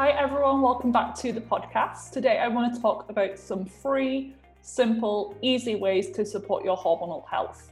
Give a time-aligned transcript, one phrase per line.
[0.00, 2.10] Hi, everyone, welcome back to the podcast.
[2.10, 7.28] Today, I want to talk about some free, simple, easy ways to support your hormonal
[7.28, 7.70] health.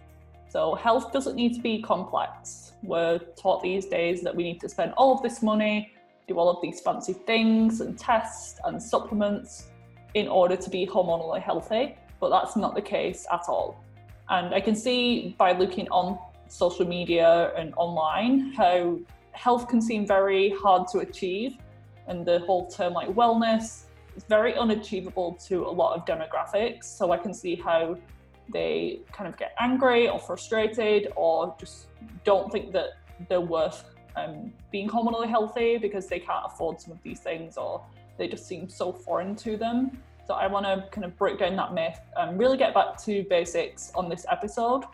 [0.50, 2.72] So, health doesn't need to be complex.
[2.82, 5.90] We're taught these days that we need to spend all of this money,
[6.26, 9.68] do all of these fancy things and tests and supplements
[10.12, 13.82] in order to be hormonally healthy, but that's not the case at all.
[14.28, 18.98] And I can see by looking on social media and online how
[19.32, 21.56] health can seem very hard to achieve
[22.08, 23.84] and the whole term like wellness
[24.16, 26.84] is very unachievable to a lot of demographics.
[26.84, 27.96] So I can see how
[28.52, 31.86] they kind of get angry or frustrated or just
[32.24, 32.90] don't think that
[33.28, 33.84] they're worth
[34.16, 37.84] um, being hormonally healthy because they can't afford some of these things or
[38.16, 39.96] they just seem so foreign to them.
[40.26, 43.24] So I want to kind of break down that myth and really get back to
[43.30, 44.84] basics on this episode.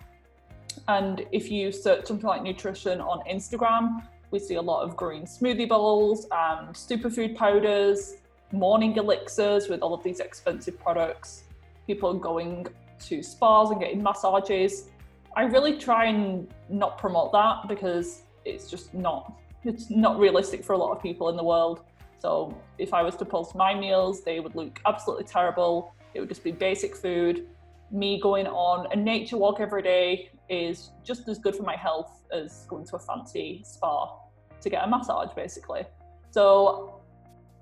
[0.89, 5.23] And if you search something like nutrition on Instagram, we see a lot of green
[5.23, 8.17] smoothie bowls and superfood powders,
[8.51, 11.45] morning elixirs with all of these expensive products,
[11.86, 12.67] people going
[12.98, 14.89] to spas and getting massages.
[15.36, 20.73] I really try and not promote that because it's just not it's not realistic for
[20.73, 21.85] a lot of people in the world.
[22.19, 25.95] So if I was to post my meals, they would look absolutely terrible.
[26.13, 27.47] It would just be basic food.
[27.92, 32.25] Me going on a nature walk every day is just as good for my health
[32.33, 34.23] as going to a fancy spa
[34.64, 35.85] to get a massage, basically.
[36.30, 37.01] So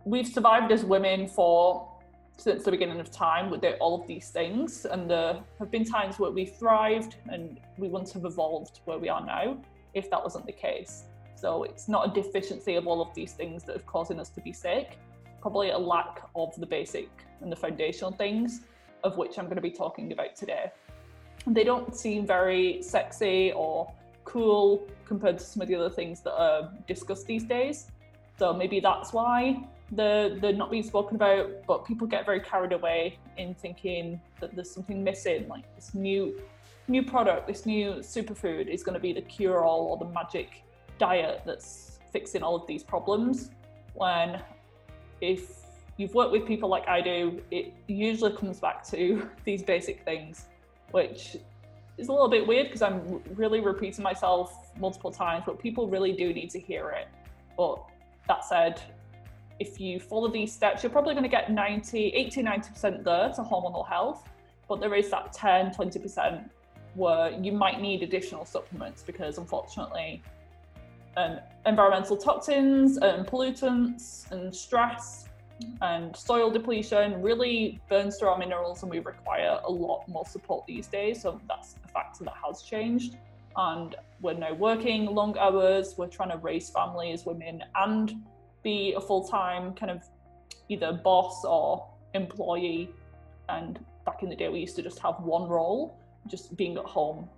[0.04, 1.88] we've survived as women for
[2.38, 6.18] since the beginning of time with all of these things, and there have been times
[6.18, 9.58] where we thrived and we wouldn't have evolved where we are now
[9.94, 11.04] if that wasn't the case.
[11.34, 14.40] So it's not a deficiency of all of these things that are causing us to
[14.40, 14.98] be sick,
[15.40, 17.10] probably a lack of the basic
[17.42, 18.62] and the foundational things
[19.04, 20.70] of which I'm going to be talking about today.
[21.46, 23.92] They don't seem very sexy or
[24.24, 27.90] cool compared to some of the other things that are discussed these days.
[28.38, 33.18] So maybe that's why they're, not being spoken about, but people get very carried away
[33.36, 36.40] in thinking that there's something missing, like this new
[36.88, 40.62] new product, this new superfood is going to be the cure all or the magic
[40.98, 43.50] diet that's fixing all of these problems.
[43.94, 44.40] When
[45.20, 45.62] if
[45.96, 50.46] you've worked with people like I do, it usually comes back to these basic things,
[50.90, 51.36] which
[51.98, 56.12] is a little bit weird because I'm really repeating myself multiple times, but people really
[56.12, 57.08] do need to hear it.
[57.56, 57.82] But
[58.28, 58.80] that said,
[59.58, 63.42] if you follow these steps, you're probably going to get 90, 80, 90% there to
[63.42, 64.28] hormonal health.
[64.68, 66.48] But there is that 10, 20%
[66.94, 70.22] where you might need additional supplements because unfortunately,
[71.16, 75.28] um, environmental toxins and pollutants and stress
[75.80, 80.66] and soil depletion really burns through our minerals and we require a lot more support
[80.66, 81.22] these days.
[81.22, 83.16] So that's a factor that has changed.
[83.56, 88.22] And we're now working long hours, we're trying to raise families, women, and
[88.62, 90.02] be a full time kind of
[90.68, 92.90] either boss or employee.
[93.48, 95.96] And back in the day, we used to just have one role,
[96.28, 97.28] just being at home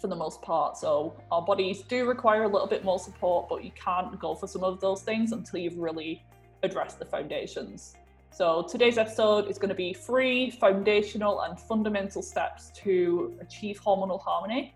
[0.00, 0.76] for the most part.
[0.76, 4.46] So our bodies do require a little bit more support, but you can't go for
[4.46, 6.22] some of those things until you've really
[6.62, 7.94] address the foundations.
[8.30, 14.20] So today's episode is going to be three foundational and fundamental steps to achieve hormonal
[14.20, 14.74] harmony.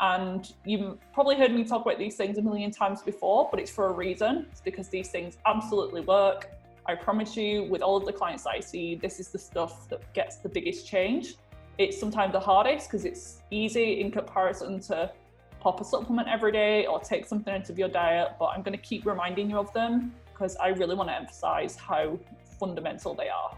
[0.00, 3.70] And you've probably heard me talk about these things a million times before, but it's
[3.70, 4.46] for a reason.
[4.50, 6.50] It's because these things absolutely work.
[6.86, 10.12] I promise you, with all of the clients I see, this is the stuff that
[10.14, 11.34] gets the biggest change.
[11.78, 15.12] It's sometimes the hardest because it's easy in comparison to
[15.60, 18.76] pop a supplement every day or take something out of your diet, but I'm going
[18.76, 22.18] to keep reminding you of them because I really want to emphasize how
[22.58, 23.56] fundamental they are.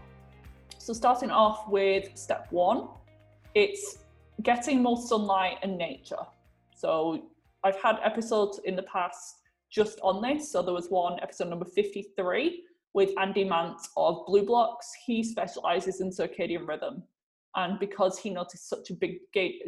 [0.77, 2.87] So, starting off with step one,
[3.53, 3.99] it's
[4.41, 6.25] getting more sunlight and nature.
[6.75, 7.25] So,
[7.63, 9.35] I've had episodes in the past
[9.69, 10.51] just on this.
[10.51, 12.63] So, there was one episode number 53
[12.93, 14.77] with Andy Mant of BLUblox.
[15.05, 17.03] He specializes in circadian rhythm.
[17.55, 19.17] And because he noticed such a big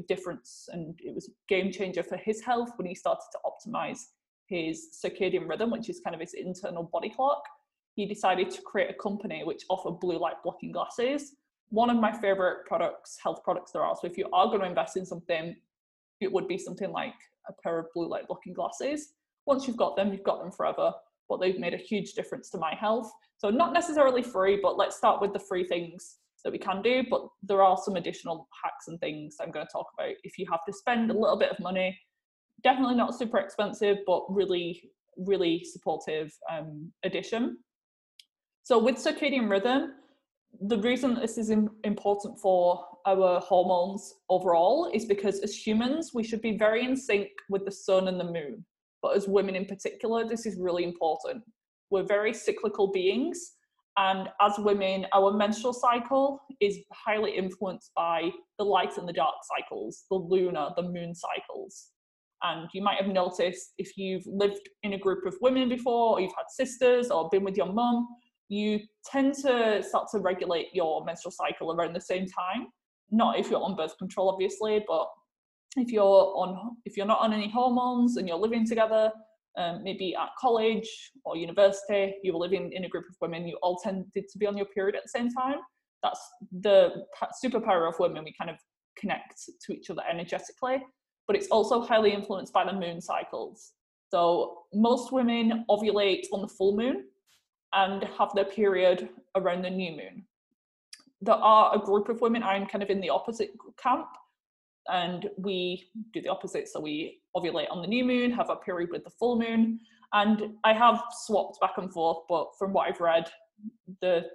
[0.07, 3.99] difference and it was a game changer for his health when he started to optimize
[4.53, 7.43] his circadian rhythm, which is kind of his internal body clock,
[7.95, 11.33] he decided to create a company which offered blue light blocking glasses.
[11.69, 13.95] One of my favorite products, health products there are.
[13.99, 15.55] So if you are going to invest in something,
[16.21, 17.15] it would be something like
[17.49, 19.13] a pair of blue light blocking glasses.
[19.45, 20.93] Once you've got them, you've got them forever,
[21.27, 23.11] but they've made a huge difference to my health.
[23.37, 27.03] So not necessarily free, but let's start with the free things that we can do.
[27.09, 30.13] But there are some additional hacks and things I'm going to talk about.
[30.23, 31.97] If you have to spend a little bit of money,
[32.63, 37.57] definitely not super expensive, but really, really supportive um, addition.
[38.63, 39.93] So with circadian rhythm,
[40.61, 46.41] the reason this is important for our hormones overall is because as humans, we should
[46.41, 48.63] be very in sync with the sun and the moon.
[49.01, 51.43] But as women in particular, this is really important.
[51.89, 53.53] We're very cyclical beings.
[53.97, 59.35] And as women, our menstrual cycle is highly influenced by the light and the dark
[59.57, 61.89] cycles, the lunar, the moon cycles.
[62.43, 66.21] And you might have noticed if you've lived in a group of women before, or
[66.21, 68.07] you've had sisters, or been with your mum,
[68.49, 72.67] you tend to start to regulate your menstrual cycle around the same time.
[73.11, 75.07] Not if you're on birth control, obviously, but
[75.77, 79.11] if you're on if you're not on any hormones and you're living together,
[79.57, 83.57] um, maybe at college or university, you were living in a group of women, you
[83.61, 85.57] all tended to be on your period at the same time.
[86.01, 86.19] That's
[86.51, 87.05] the
[87.43, 88.23] superpower of women.
[88.23, 88.57] We kind of
[88.97, 89.35] connect
[89.65, 90.83] to each other energetically,
[91.27, 93.73] but it's also highly influenced by the moon cycles.
[94.11, 97.05] So most women ovulate on the full moon,
[97.73, 100.23] and have their period around the new moon.
[101.21, 104.07] There are a group of women, I'm kind of in the opposite camp,
[104.87, 106.67] and we do the opposite.
[106.67, 109.79] So we ovulate on the new moon, have a period with the full moon,
[110.11, 113.31] and I have swapped back and forth, but from what I've read,
[114.01, 114.25] the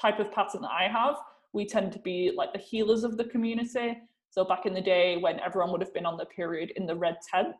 [0.00, 1.16] type of pattern that I have,
[1.52, 3.98] we tend to be like the healers of the community.
[4.30, 6.94] So back in the day when everyone would have been on the period in the
[6.94, 7.56] red tent,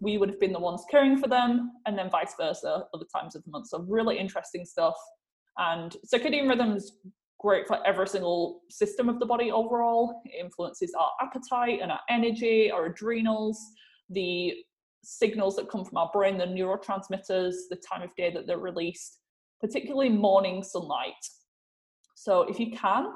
[0.00, 3.34] we would have been the ones caring for them, and then vice versa other times
[3.34, 3.68] of the month.
[3.68, 4.94] So really interesting stuff.
[5.58, 6.92] And circadian rhythm is
[7.40, 10.22] great for every single system of the body overall.
[10.24, 13.60] It influences our appetite and our energy, our adrenals,
[14.08, 14.54] the
[15.04, 19.18] signals that come from our brain, the neurotransmitters, the time of day that they're released,
[19.60, 21.12] particularly morning sunlight.
[22.14, 23.12] So if you can,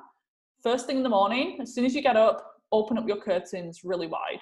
[0.62, 3.80] first thing in the morning, as soon as you get up, open up your curtains
[3.84, 4.40] really wide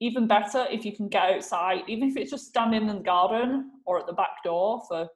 [0.00, 3.70] even better if you can get outside, even if it's just standing in the garden
[3.84, 5.08] or at the back door for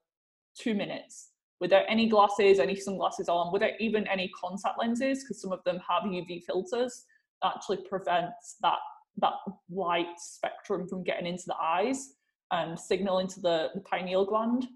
[0.59, 1.29] two minutes
[1.61, 5.79] without any glasses, any sunglasses on, without even any contact lenses, because some of them
[5.89, 7.05] have UV filters,
[7.45, 8.79] actually prevents that
[9.19, 9.35] that
[9.71, 12.15] light spectrum from getting into the eyes
[12.51, 14.67] and signaling to the, the pineal gland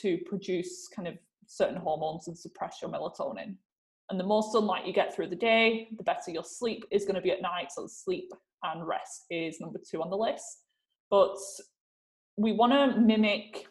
[0.00, 1.14] to produce kind of
[1.46, 3.54] certain hormones and suppress your melatonin.
[4.10, 7.14] And the more sunlight you get through the day, the better your sleep is going
[7.14, 7.72] to be at night.
[7.72, 8.30] So sleep
[8.62, 10.64] and rest is number two on the list.
[11.10, 11.36] But
[12.36, 13.66] we want to mimic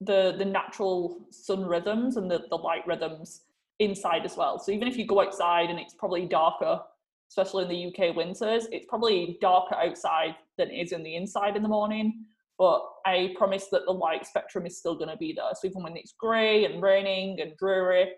[0.00, 3.42] the the natural sun rhythms and the, the light rhythms
[3.78, 4.58] inside as well.
[4.58, 6.80] So even if you go outside and it's probably darker,
[7.28, 11.56] especially in the UK winters, it's probably darker outside than it is in the inside
[11.56, 12.26] in the morning.
[12.58, 15.46] But I promise that the light spectrum is still going to be there.
[15.60, 18.12] So even when it's grey and raining and dreary,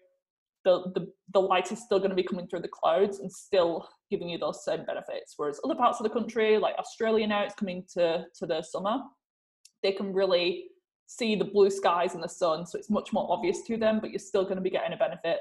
[0.66, 3.88] the, the, the light is still going to be coming through the clouds and still
[4.10, 5.34] giving you those same benefits.
[5.36, 8.98] Whereas other parts of the country, like Australia now, it's coming to, to the summer,
[9.84, 10.64] they can really
[11.06, 12.66] see the blue skies and the sun.
[12.66, 14.96] So it's much more obvious to them, but you're still going to be getting a
[14.96, 15.38] benefit.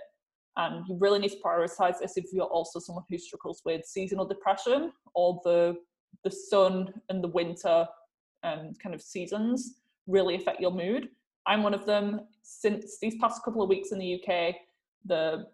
[0.57, 4.25] And you really need to prioritize this if you're also someone who struggles with seasonal
[4.25, 5.75] depression or the
[6.23, 7.85] the sun and the winter
[8.43, 11.09] um, kind of seasons really affect your mood.
[11.45, 12.21] I'm one of them.
[12.41, 14.55] Since these past couple of weeks in the UK,
[15.05, 15.47] the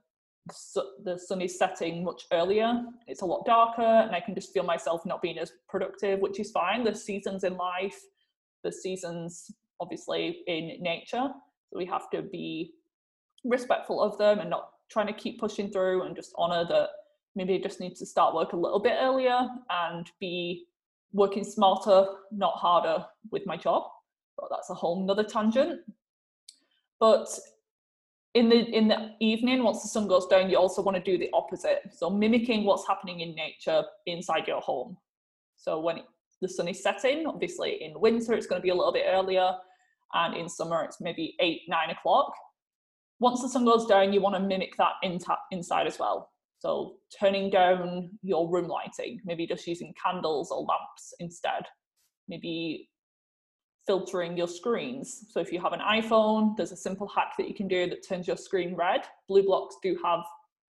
[1.05, 2.83] the sun is setting much earlier.
[3.07, 6.39] It's a lot darker, and I can just feel myself not being as productive, which
[6.39, 6.83] is fine.
[6.83, 7.99] The seasons in life,
[8.63, 11.29] the seasons obviously in nature,
[11.69, 12.73] so we have to be
[13.43, 16.89] respectful of them and not trying to keep pushing through and just honor that
[17.35, 20.65] maybe I just need to start work a little bit earlier and be
[21.13, 23.83] working smarter, not harder with my job.
[24.37, 25.81] But that's a whole nother tangent.
[26.99, 27.27] But
[28.33, 31.17] in the in the evening once the sun goes down you also want to do
[31.17, 31.81] the opposite.
[31.91, 34.97] So mimicking what's happening in nature inside your home.
[35.55, 35.99] So when
[36.41, 39.53] the sun is setting obviously in winter it's going to be a little bit earlier
[40.13, 42.33] and in summer it's maybe 8 9 o'clock.
[43.19, 45.19] Once the sun goes down you want to mimic that in
[45.51, 46.29] inside as well.
[46.59, 51.65] So turning down your room lighting maybe just using candles or lamps instead.
[52.29, 52.90] Maybe
[53.87, 55.25] filtering your screens.
[55.29, 58.07] So if you have an iPhone, there's a simple hack that you can do that
[58.07, 59.01] turns your screen red.
[59.29, 60.19] BLUblox do have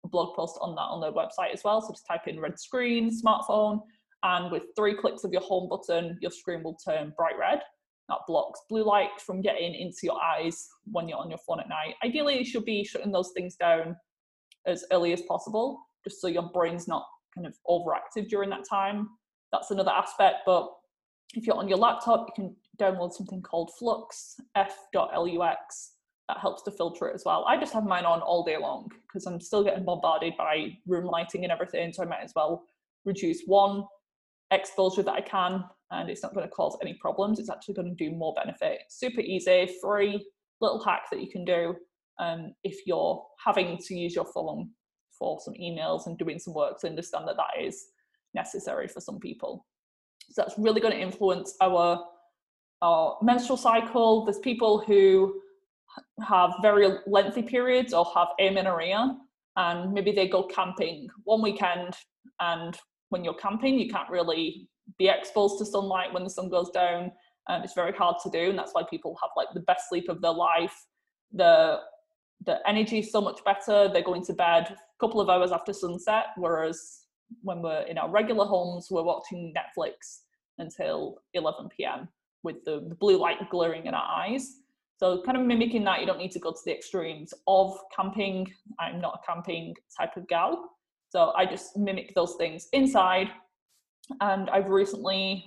[0.06, 1.82] a blog post on that on their website as well.
[1.82, 3.80] So just type in red screen, smartphone,
[4.24, 7.62] and with three clicks of your home button, your screen will turn bright red.
[8.10, 11.68] That blocks blue light from getting into your eyes when you're on your phone at
[11.68, 11.96] night.
[12.04, 13.96] Ideally, you should be shutting those things down
[14.66, 19.10] as early as possible, just so your brain's not kind of overactive during that time.
[19.52, 20.70] That's another aspect, but
[21.34, 25.92] if you're on your laptop, you can download something called Flux, f.lux.
[26.28, 27.46] That helps to filter it as well.
[27.48, 31.06] I just have mine on all day long because I'm still getting bombarded by room
[31.06, 31.94] lighting and everything.
[31.94, 32.64] So I might as well
[33.06, 33.86] reduce one
[34.52, 37.40] exposure that I can, and it's not going to cause any problems.
[37.40, 38.80] It's actually going to do more benefit.
[38.90, 40.26] Super easy, free
[40.60, 41.76] little hack that you can do
[42.20, 44.72] um, if you're having to use your phone
[45.18, 47.86] for some emails and doing some work to understand that that is
[48.34, 49.66] necessary for some people.
[50.30, 52.04] So that's really going to influence our
[52.82, 54.26] our menstrual cycle.
[54.26, 55.42] There's people who
[56.28, 59.18] have very lengthy periods or have amenorrhea,
[59.56, 61.96] and maybe they go camping one weekend.
[62.40, 62.78] And
[63.10, 64.68] when you're camping, you can't really
[64.98, 67.12] be exposed to sunlight when the sun goes down.
[67.48, 70.10] Um, it's very hard to do, and that's why people have like the best sleep
[70.10, 70.86] of their life.
[71.34, 71.80] The
[72.46, 73.90] the energy is so much better.
[73.92, 77.06] They're going to bed a couple of hours after sunset, whereas
[77.42, 80.20] when we're in our regular homes, we're watching Netflix
[80.60, 82.08] until 11 p.m.
[82.48, 84.62] with the, blue light glaring in our eyes.
[84.98, 88.52] So, kind of mimicking that, you don't need to go to the extremes of camping.
[88.80, 90.72] I'm not a camping type of gal.
[91.10, 93.28] So, I just mimic those things inside.
[94.22, 95.46] And I've recently,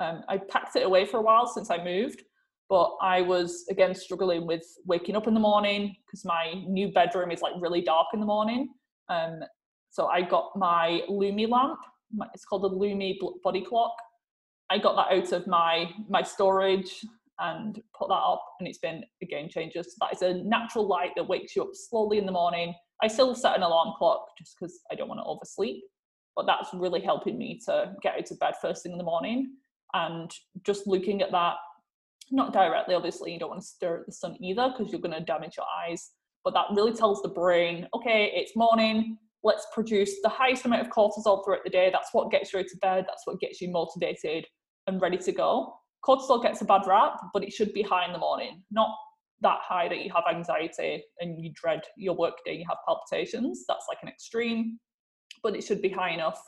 [0.00, 2.22] um, I packed it away for a while since I moved,
[2.68, 7.30] but I was again struggling with waking up in the morning because my new bedroom
[7.30, 8.68] is like really dark in the morning.
[9.08, 9.40] Um,
[9.90, 11.78] so I got my Lumie lamp.
[12.34, 13.94] It's called the Lumie body clock.
[14.70, 17.04] I got that out of my my storage
[17.38, 19.82] and put that up, and it's been a game changer.
[19.82, 22.74] So that is a natural light that wakes you up slowly in the morning.
[23.02, 25.82] I still set an alarm clock just because I don't want to oversleep,
[26.36, 29.54] but that's really helping me to get out of bed first thing in the morning.
[29.94, 30.30] And
[30.66, 31.54] just looking at that,
[32.30, 35.18] not directly, obviously, you don't want to stare at the sun either because you're going
[35.18, 36.10] to damage your eyes.
[36.44, 40.92] But that really tells the brain, okay, it's morning let's produce the highest amount of
[40.92, 41.88] cortisol throughout the day.
[41.90, 43.04] That's what gets you out of bed.
[43.08, 44.46] That's what gets you motivated
[44.90, 45.74] and ready to go.
[46.04, 48.90] Cortisol gets a bad rap, but it should be high in the morning, not
[49.40, 53.64] that high that you have anxiety and you dread your workday, you have palpitations.
[53.68, 54.78] That's like an extreme,
[55.42, 56.42] but it should be high enough.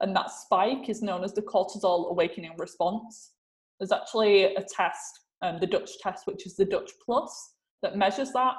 [0.00, 3.32] And that spike is known as the cortisol awakening response.
[3.80, 8.32] There's actually a test, um, the Dutch test, which is the Dutch Plus, that measures
[8.32, 8.54] that.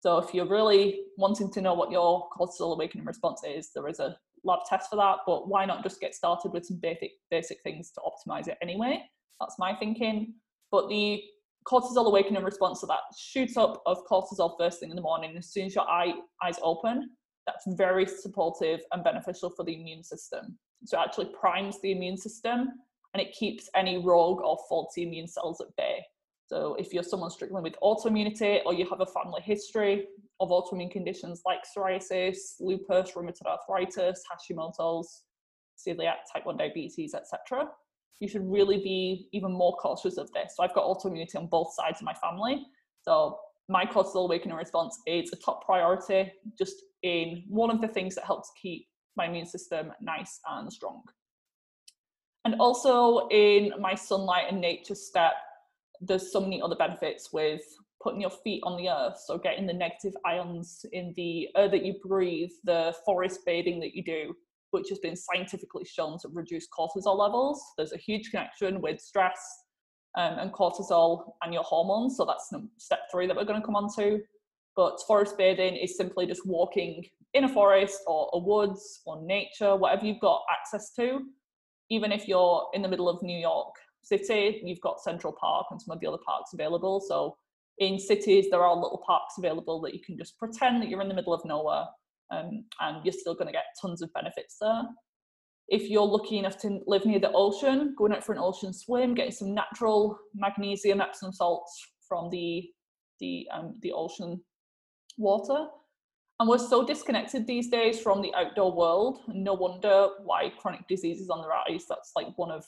[0.00, 4.00] So if you're really wanting to know what your cortisol awakening response is, there is
[4.00, 5.18] a lab test for that.
[5.26, 9.02] But why not just get started with some basic basic things to optimize it anyway?
[9.40, 10.34] That's my thinking.
[10.70, 11.22] But the
[11.66, 15.50] cortisol awakening response to that shoots up of cortisol first thing in the morning as
[15.50, 17.10] soon as your eye, eyes open.
[17.46, 20.58] That's very supportive and beneficial for the immune system.
[20.86, 22.68] So it actually primes the immune system
[23.12, 26.04] and it keeps any rogue or faulty immune cells at bay.
[26.54, 30.06] So if you're someone struggling with autoimmunity or you have a family history
[30.38, 35.22] of autoimmune conditions like psoriasis, lupus, rheumatoid arthritis, Hashimoto's,
[35.76, 37.68] celiac, type 1 diabetes, etc.,
[38.20, 40.54] you should really be even more cautious of this.
[40.56, 42.64] So I've got autoimmunity on both sides of my family.
[43.02, 43.36] So
[43.68, 48.26] my cortisol awakening response is a top priority, just in one of the things that
[48.26, 51.02] helps keep my immune system nice and strong.
[52.44, 55.32] And also in my sunlight and nature step,
[56.06, 57.62] there's so many other benefits with
[58.02, 61.84] putting your feet on the earth so getting the negative ions in the air that
[61.84, 64.34] you breathe the forest bathing that you do
[64.74, 67.62] which has been scientifically shown to reduce cortisol levels.
[67.78, 69.40] There's a huge connection with stress
[70.18, 73.76] um, and cortisol and your hormones so that's step three that we're going to come
[73.76, 74.20] on to.
[74.74, 79.76] But forest bathing is simply just walking in a forest or a woods or nature
[79.76, 81.20] whatever you've got access to.
[81.88, 83.74] Even if you're in the middle of new york
[84.06, 87.00] city, you've got Central Park and some of the other parks available.
[87.00, 87.36] So
[87.78, 91.08] in cities, there are little parks available that you can just pretend that you're in
[91.08, 91.86] the middle of nowhere
[92.30, 94.82] um, and you're still going to get tons of benefits there.
[95.68, 99.14] If you're lucky enough to live near the ocean, going out for an ocean swim,
[99.14, 101.72] getting some natural magnesium Epsom salts
[102.06, 102.68] from the
[103.20, 104.42] the um, the ocean
[105.16, 105.66] water.
[106.40, 109.20] And we're so disconnected these days from the outdoor world.
[109.28, 111.84] No wonder why chronic disease is on the rise.
[111.88, 112.64] That's like one of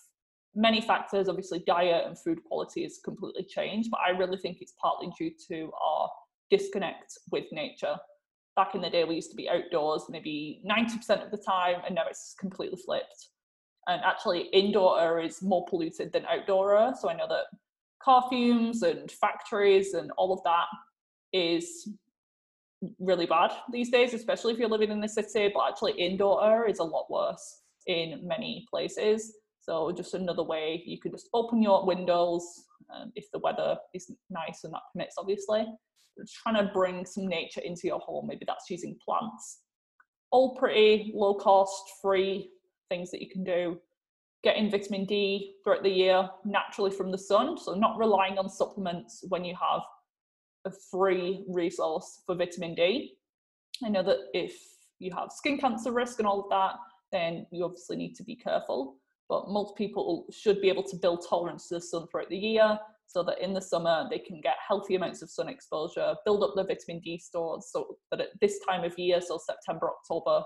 [0.56, 1.28] many factors.
[1.28, 5.30] Obviously, diet and food quality has completely changed, but I really think it's partly due
[5.48, 6.10] to our
[6.50, 7.96] disconnect with nature.
[8.56, 11.94] Back in the day, we used to be outdoors maybe 90% of the time, and
[11.94, 13.28] now it's completely flipped.
[13.86, 16.94] And actually, indoor air is more polluted than outdoor air.
[16.98, 17.44] So I know that
[18.02, 20.66] car fumes and factories and all of that
[21.32, 21.88] is
[22.98, 25.50] really bad these days, especially if you're living in the city.
[25.54, 29.32] But actually, indoor air is a lot worse in many places.
[29.66, 32.44] So just another way you can just open your windows
[32.94, 35.66] um, if the weather is nice and that permits, obviously.
[36.18, 38.28] Just trying to bring some nature into your home.
[38.28, 39.62] Maybe that's using plants.
[40.30, 42.50] All pretty low cost, free
[42.88, 43.78] things that you can do.
[44.44, 47.58] Getting vitamin D throughout the year naturally from the sun.
[47.58, 49.82] So not relying on supplements when you have
[50.64, 53.14] a free resource for vitamin D.
[53.84, 54.56] I know that if
[55.00, 56.76] you have skin cancer risk and all of that,
[57.10, 58.96] then you obviously need to be careful.
[59.28, 62.78] But most people should be able to build tolerance to the sun throughout the year
[63.06, 66.52] so that in the summer they can get healthy amounts of sun exposure, build up
[66.54, 70.44] their vitamin D stores so that at this time of year, so September, October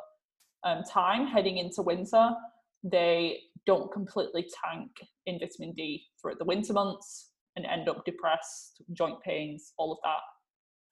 [0.64, 2.30] um, time, heading into winter,
[2.82, 4.90] they don't completely tank
[5.26, 9.98] in vitamin D throughout the winter months and end up depressed, joint pains, all of
[10.04, 10.20] that.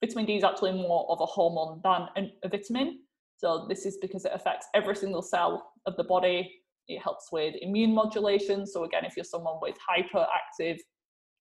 [0.04, 3.00] Vitamin D is actually more of a hormone than a vitamin.
[3.36, 6.52] So this is because it affects every single cell of the body.
[6.88, 8.66] It helps with immune modulation.
[8.66, 10.78] So again, if you're someone with hyperactive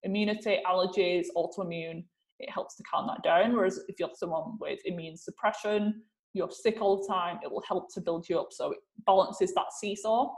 [0.04, 2.04] immunity, allergies, autoimmune,
[2.40, 3.56] it helps to calm that down.
[3.56, 6.02] Whereas if you're someone with immune suppression,
[6.34, 8.50] you're sick all the time, it will help to build you up.
[8.52, 10.32] So it balances that seesaw.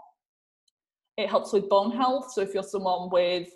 [1.18, 2.32] It helps with bone health.
[2.32, 3.50] So if you're someone with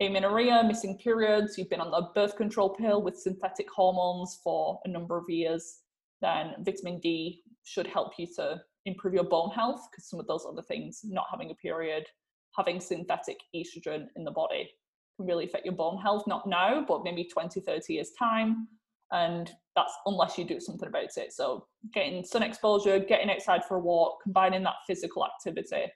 [0.00, 4.88] amenorrhea, missing periods, you've been on the birth control pill with synthetic hormones for a
[4.88, 5.80] number of years,
[6.22, 10.46] then vitamin D should help you to improve your bone health because some of those
[10.46, 12.04] other things, not having a period,
[12.56, 14.70] having synthetic estrogen in the body,
[15.16, 16.24] can really affect your bone health.
[16.26, 18.68] Not now, but maybe 20, 30 years' time.
[19.12, 21.32] And that's unless you do something about it.
[21.32, 25.92] So, getting sun exposure, getting outside for a walk, combining that physical activity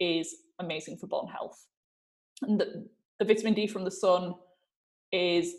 [0.00, 1.66] is amazing for bone health.
[2.42, 2.86] And the,
[3.18, 4.34] the vitamin D from the sun
[5.12, 5.54] is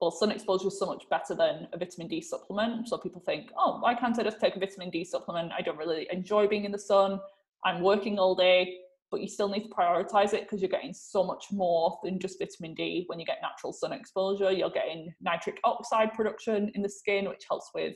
[0.00, 2.88] well, sun exposure is so much better than a vitamin D supplement.
[2.88, 5.52] So people think, oh, why can't I just take a vitamin D supplement?
[5.56, 7.18] I don't really enjoy being in the sun.
[7.64, 8.76] I'm working all day,
[9.10, 12.38] but you still need to prioritize it because you're getting so much more than just
[12.38, 14.52] vitamin D when you get natural sun exposure.
[14.52, 17.94] You're getting nitric oxide production in the skin, which helps with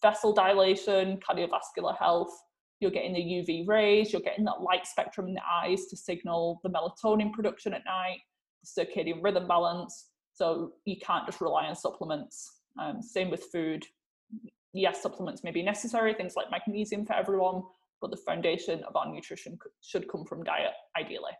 [0.00, 2.32] vessel dilation, cardiovascular health.
[2.80, 6.58] You're getting the UV rays, you're getting that light spectrum in the eyes to signal
[6.64, 8.18] the melatonin production at night,
[8.64, 10.06] the circadian rhythm balance
[10.42, 12.62] so you can't just rely on supplements.
[12.76, 13.86] Um, same with food.
[14.72, 17.62] Yes, supplements may be necessary, things like magnesium for everyone,
[18.00, 21.30] but the foundation of our nutrition should come from diet, ideally.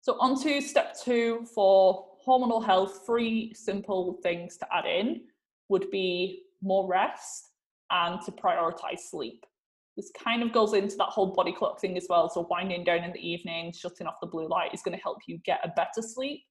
[0.00, 5.20] So on to step two for hormonal health, three simple things to add in
[5.68, 7.50] would be more rest
[7.92, 9.46] and to prioritize sleep.
[9.96, 12.28] This kind of goes into that whole body clock thing as well.
[12.28, 15.18] So winding down in the evening, shutting off the blue light is going to help
[15.28, 16.42] you get a better sleep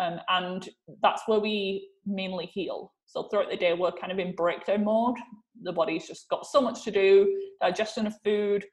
[0.00, 0.68] um, and
[1.02, 2.92] that's where we mainly heal.
[3.06, 5.16] So throughout the day, we're kind of in breakdown mode.
[5.62, 7.28] The body's just got so much to do,
[7.60, 8.64] digestion of food,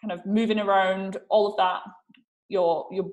[0.00, 1.82] kind of moving around, all of that.
[2.48, 3.10] Your your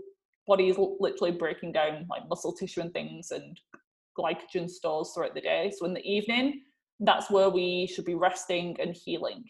[0.48, 3.60] body is literally breaking down like muscle tissue and things and
[4.18, 5.72] glycogen stores throughout the day.
[5.78, 6.62] So in the evening,
[7.00, 9.44] that's where we should be resting and healing.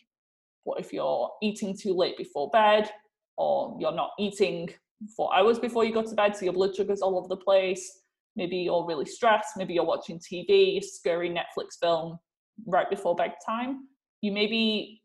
[0.63, 2.89] What if you're eating too late before bed,
[3.38, 4.69] or you're not eating
[5.15, 7.99] for hours before you go to bed, so your blood sugar's all over the place.
[8.39, 9.58] Maybe you're really stressed.
[9.58, 12.17] Maybe you're watching TV, scary Netflix film
[12.65, 13.89] right before bedtime.
[14.21, 15.02] You may be,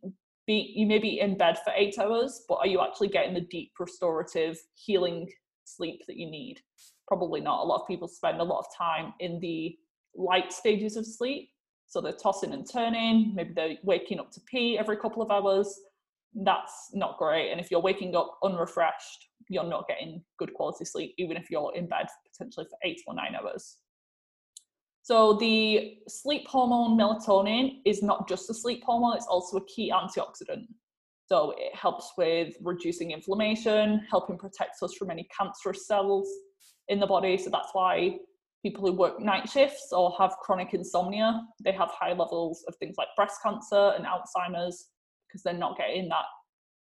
[0.47, 3.40] be you may be in bed for eight hours, but are you actually getting the
[3.40, 5.29] deep restorative healing
[5.64, 6.61] sleep that you need?
[7.09, 7.64] Probably not.
[7.64, 9.77] A lot of people spend a lot of time in the
[10.14, 11.51] light stages of sleep.
[11.88, 15.77] So they're tossing and turning, maybe they're waking up to pee every couple of hours.
[16.37, 17.51] That's not great.
[17.51, 21.73] And if you're waking up unrefreshed, you're not getting good quality sleep, even if you're
[21.75, 23.79] in bed potentially for eight or nine hours.
[25.03, 29.93] So the sleep hormone melatonin is not just a sleep hormone, it's also a key
[29.93, 30.67] antioxidant.
[31.27, 36.29] So it helps with reducing inflammation, helping protect us from any cancerous cells
[36.89, 37.37] in the body.
[37.37, 38.17] So that's why
[38.63, 42.97] people who work night shifts or have chronic insomnia, they have high levels of things
[42.97, 44.87] like breast cancer and Alzheimer's
[45.29, 46.25] because they're not getting that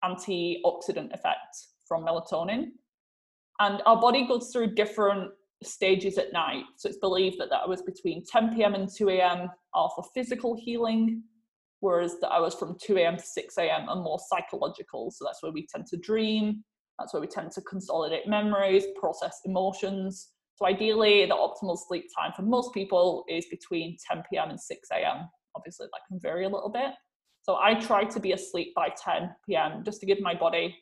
[0.04, 1.56] antioxidant effect
[1.88, 2.72] from melatonin.
[3.60, 5.32] And our body goes through different
[5.64, 6.64] stages at night.
[6.76, 8.76] So it's believed that that was between 10 p.m.
[8.76, 9.50] and 2 a.m.
[9.74, 11.24] are for physical healing,
[11.80, 13.18] whereas the hours from 2 a.m.
[13.18, 13.90] to 6 a.m.
[13.90, 15.12] are more psychological.
[15.12, 16.64] So that's where we tend to dream,
[17.00, 20.30] that's where we tend to consolidate memories, process emotions.
[20.56, 24.50] So ideally, the optimal sleep time for most people is between 10 p.m.
[24.50, 25.28] and 6 a.m.
[25.56, 26.92] Obviously, that can vary a little bit.
[27.42, 29.84] So I try to be asleep by 10 p.m.
[29.84, 30.76] just to give my body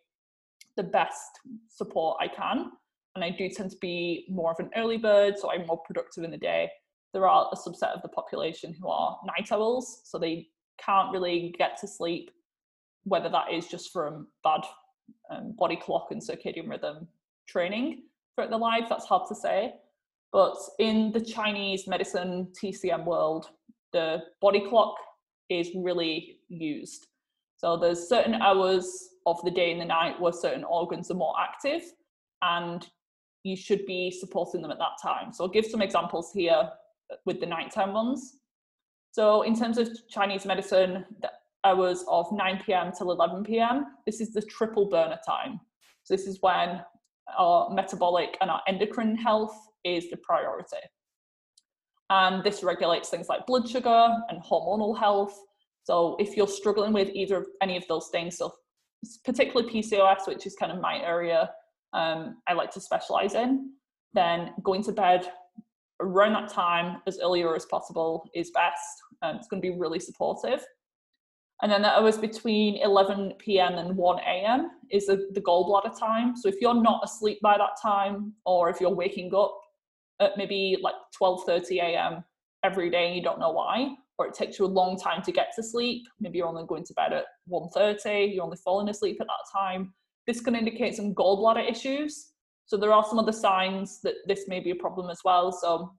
[0.77, 2.71] the best support I can.
[3.15, 6.23] and I do tend to be more of an early bird, so I'm more productive
[6.23, 6.69] in the day.
[7.13, 11.55] There are a subset of the population who are night owls, so they can't really
[11.57, 12.29] get to sleep,
[13.05, 14.61] whether that is just from bad
[15.29, 17.07] um, body clock and circadian rhythm
[17.47, 18.03] training
[18.35, 18.85] throughout their life.
[18.89, 19.75] That's hard to say.
[20.33, 23.47] But in the Chinese medicine TCM world,
[23.93, 24.95] the body clock
[25.49, 27.07] is really used.
[27.57, 31.35] So there's certain hours of the day and the night where certain organs are more
[31.39, 31.81] active,
[32.41, 32.87] and
[33.43, 35.31] you should be supporting them at that time.
[35.31, 36.69] So I'll give some examples here
[37.11, 38.37] uh, with the nighttime ones.
[39.11, 41.31] So in terms of Chinese medicine, the
[41.63, 42.91] hours of 9 p.m.
[42.95, 43.87] till 11 p.m.
[44.05, 45.59] This is the triple burner time.
[46.03, 46.81] So this is when
[47.37, 50.77] our metabolic and our endocrine health is the priority.
[52.09, 55.39] And this regulates things like blood sugar and hormonal health.
[55.83, 58.53] So if you're struggling with either of any of those things, so
[59.23, 61.49] particularly PCOS, which is kind of my area
[61.93, 63.71] um, I like to specialize in,
[64.13, 65.27] then going to bed
[66.01, 69.01] around that time as earlier as possible is best.
[69.21, 70.63] Um, it's going to be really supportive.
[71.61, 73.75] And then the hours between 11 p.m.
[73.75, 74.71] and 1 a.m.
[74.91, 76.35] is the, the gallbladder time.
[76.35, 79.57] So if you're not asleep by that time, or if you're waking up
[80.19, 82.23] at maybe like 12:30 a.m.
[82.63, 85.31] every day and you don't know why, or it takes you a long time to
[85.31, 89.17] get to sleep, maybe you're only going to bed at 1:30, you're only falling asleep
[89.19, 89.93] at that time.
[90.27, 92.31] This can indicate some gallbladder issues.
[92.65, 95.51] So there are some other signs that this may be a problem as well.
[95.51, 95.91] So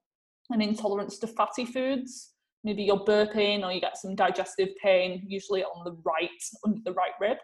[0.51, 2.33] an intolerance to fatty foods,
[2.65, 6.31] maybe you're burping or you get some digestive pain, usually on the right,
[6.65, 7.39] under the right rib.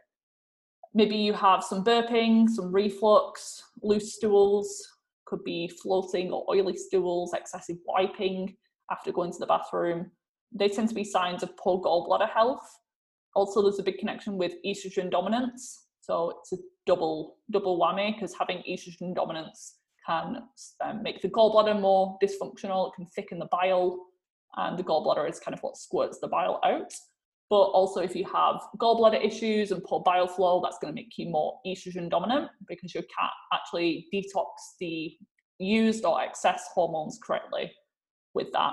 [0.94, 4.86] Maybe you have some burping, some reflux, loose stools,
[5.24, 8.56] could be floating or oily stools, excessive wiping
[8.90, 10.10] after going to the bathroom.
[10.54, 12.66] They tend to be signs of poor gallbladder health.
[13.34, 15.86] Also, there's a big connection with estrogen dominance.
[16.00, 20.42] So it's a double double whammy because having estrogen dominance can
[20.84, 22.88] um, make the gallbladder more dysfunctional.
[22.88, 23.98] It can thicken the bile,
[24.56, 26.92] and the gallbladder is kind of what squirts the bile out.
[27.48, 31.12] But also, if you have gallbladder issues and poor bile flow, that's going to make
[31.18, 34.46] you more estrogen dominant because you can't actually detox
[34.80, 35.12] the
[35.58, 37.70] used or excess hormones correctly
[38.34, 38.72] with that.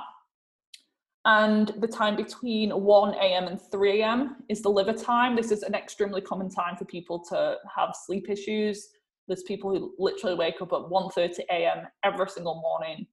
[1.26, 3.48] And the time between 1 a.m.
[3.48, 4.38] and 3 a.m.
[4.48, 5.36] is the liver time.
[5.36, 8.90] This is an extremely common time for people to have sleep issues.
[9.28, 11.88] There's people who literally wake up at 1:30 a.m.
[12.04, 13.06] every single morning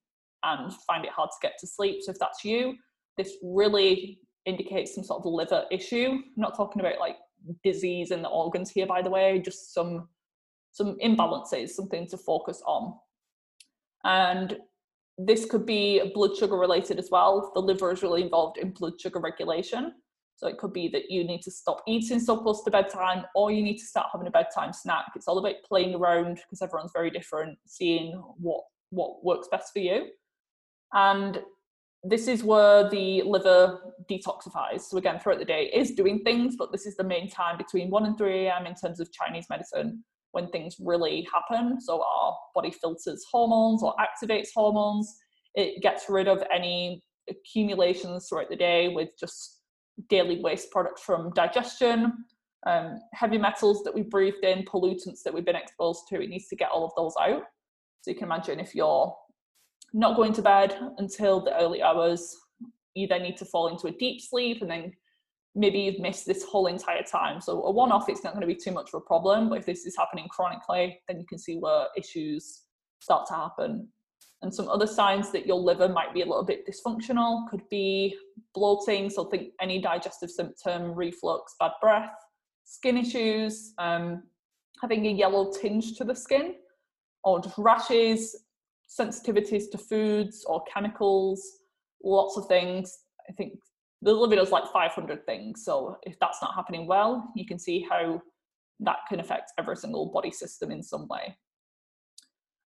[0.43, 2.01] and find it hard to get to sleep.
[2.01, 2.75] So if that's you,
[3.17, 6.09] this really indicates some sort of liver issue.
[6.11, 7.17] I'm not talking about like
[7.63, 10.07] disease in the organs here, by the way, just some
[10.71, 12.93] some imbalances, something to focus on.
[14.03, 14.57] And
[15.17, 17.51] this could be blood sugar related as well.
[17.53, 19.93] The liver is really involved in blood sugar regulation.
[20.35, 23.51] So it could be that you need to stop eating so close to bedtime, or
[23.51, 25.05] you need to start having a bedtime snack.
[25.15, 29.79] It's all about playing around because everyone's very different, seeing what what works best for
[29.79, 30.07] you.
[30.93, 31.39] And
[32.03, 34.81] this is where the liver detoxifies.
[34.81, 37.89] So again, throughout the day, is doing things, but this is the main time between
[37.89, 38.65] 1 and 3 a.m.
[38.65, 40.03] in terms of Chinese medicine
[40.37, 41.81] when things really happen.
[41.81, 45.17] So our body filters hormones or activates hormones.
[45.55, 49.61] It gets rid of any accumulations throughout the day with just
[50.09, 52.13] daily waste products from digestion,
[52.67, 56.21] um, heavy metals that we breathed in, pollutants that we've been exposed to.
[56.21, 57.41] It needs to get all of those out.
[58.01, 59.11] So you can imagine if you're
[59.91, 62.37] not going to bed until the early hours.
[62.93, 64.93] You then need to fall into a deep sleep and then
[65.57, 67.41] maybe you've missed this whole entire time.
[67.41, 69.49] So a one-off, it's not going to be too much of a problem.
[69.49, 72.63] But if this is happening chronically, then you can see where issues
[72.99, 73.89] start to happen.
[74.43, 78.15] And some other signs that your liver might be a little bit dysfunctional could be
[78.53, 79.09] bloating.
[79.09, 82.13] So think any digestive symptom, reflux, bad breath,
[82.63, 84.23] skin issues, um,
[84.79, 86.53] having a yellow tinge to the skin,
[87.23, 88.43] or just rashes,
[88.87, 91.41] sensitivities to foods or chemicals,
[92.03, 92.95] lots of things.
[93.27, 93.53] I think
[94.01, 95.63] the liver does like 500 things.
[95.63, 98.21] So if that's not happening well, you can see how
[98.81, 101.35] that can affect every single body system in some way.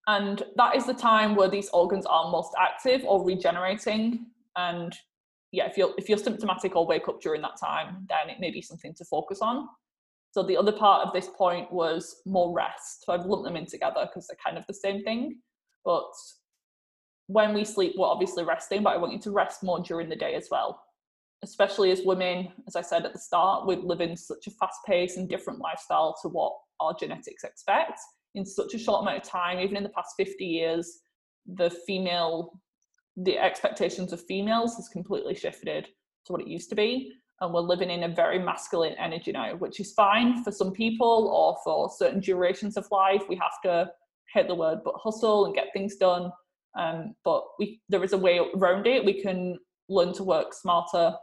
[0.08, 4.26] And that is the time where these organs are most active or regenerating.
[4.58, 4.94] And
[5.52, 8.52] yeah, if you're if you're symptomatic or wake up during that time, then it may
[8.52, 9.68] be something to focus on.
[10.32, 13.06] So the other part of this point was more rest.
[13.06, 15.40] So I've lumped them in together because they're kind of the same thing.
[15.84, 16.10] But
[17.28, 20.16] when we sleep, we're obviously resting, but I want you to rest more during the
[20.16, 20.82] day as well.
[21.44, 24.80] Especially as women, as I said at the start, we live in such a fast
[24.86, 28.00] paced and different lifestyle to what our genetics expect.
[28.36, 31.00] In such a short amount of time, even in the past 50 years,
[31.46, 32.60] the female,
[33.18, 35.88] the expectations of females has completely shifted
[36.26, 37.12] to what it used to be.
[37.42, 41.32] And we're living in a very masculine energy now, which is fine for some people
[41.34, 43.24] or for certain durations of life.
[43.28, 43.92] We have to
[44.32, 46.32] hit the word, but hustle and get things done.
[46.78, 49.04] Um, but we there is a way around it.
[49.04, 49.58] We can
[49.90, 51.16] learn to work smarter,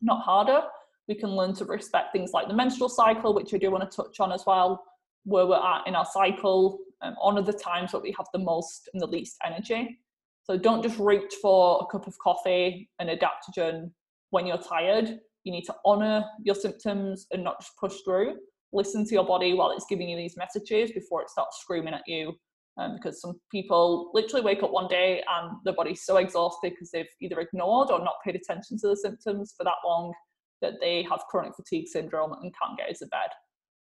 [0.00, 0.62] not harder.
[1.08, 3.96] We can learn to respect things like the menstrual cycle, which I do want to
[3.96, 4.82] touch on as well,
[5.24, 8.88] where we're at in our cycle, um, honor the times that we have the most
[8.92, 9.98] and the least energy.
[10.44, 13.90] So don't just reach for a cup of coffee and adaptogen
[14.30, 15.18] when you're tired.
[15.44, 18.36] You need to honor your symptoms and not just push through.
[18.72, 22.02] Listen to your body while it's giving you these messages before it starts screaming at
[22.06, 22.34] you.
[22.78, 26.90] Um, because some people literally wake up one day and their body's so exhausted because
[26.90, 30.12] they've either ignored or not paid attention to the symptoms for that long
[30.60, 33.30] that they have chronic fatigue syndrome and can't get out of bed.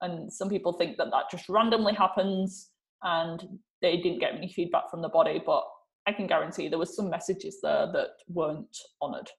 [0.01, 2.69] And some people think that that just randomly happens
[3.03, 5.63] and they didn't get any feedback from the body, but
[6.05, 9.29] I can guarantee there was some messages there that weren't honoured.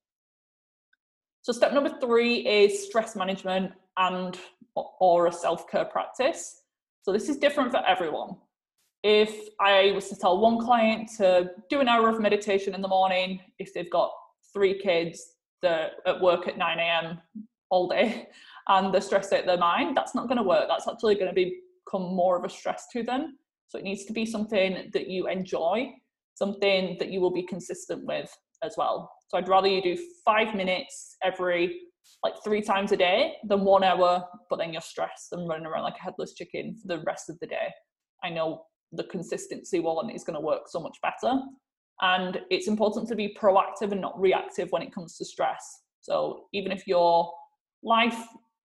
[1.43, 4.39] So step number three is stress management and
[4.75, 6.63] or a self-care practice.
[7.03, 8.37] So this is different for everyone.
[9.11, 12.89] If I was to tell one client to do an hour of meditation in the
[12.89, 14.11] morning, if they've got
[14.53, 17.19] three kids, they're at work at 9 a.m.
[17.71, 18.29] all day
[18.69, 20.67] and they're stressed out their mind, that's not going to work.
[20.69, 21.51] That's actually going to
[21.87, 23.39] become more of a stress to them.
[23.69, 25.91] So it needs to be something that you enjoy,
[26.35, 28.31] something that you will be consistent with
[28.63, 29.11] as well.
[29.29, 31.81] So I'd rather you do five minutes every
[32.23, 35.85] like three times a day than one hour, but then you're stressed and running around
[35.85, 37.73] like a headless chicken for the rest of the day.
[38.23, 41.41] I know the consistency one is going to work so much better.
[42.01, 45.83] And it's important to be proactive and not reactive when it comes to stress.
[46.01, 47.33] So even if your
[47.83, 48.19] life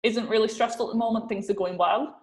[0.03, 2.15] isn't really stressful at the moment, things are going well,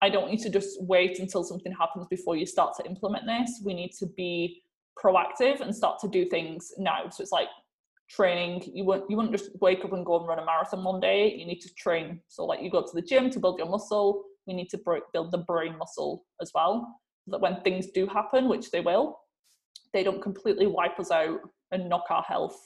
[0.00, 3.62] I don't need to just wait until something happens before you start to implement this.
[3.64, 4.62] We need to be
[5.02, 7.08] proactive and start to do things now.
[7.10, 7.48] So it's like
[8.08, 8.70] training.
[8.72, 11.34] You wouldn't you wouldn't just wake up and go and run a marathon one day.
[11.34, 12.20] You need to train.
[12.28, 14.24] So like you go to the gym to build your muscle.
[14.46, 14.80] We need to
[15.12, 19.18] build the brain muscle as well, that when things do happen, which they will,
[19.92, 22.58] they don't completely wipe us out and knock our health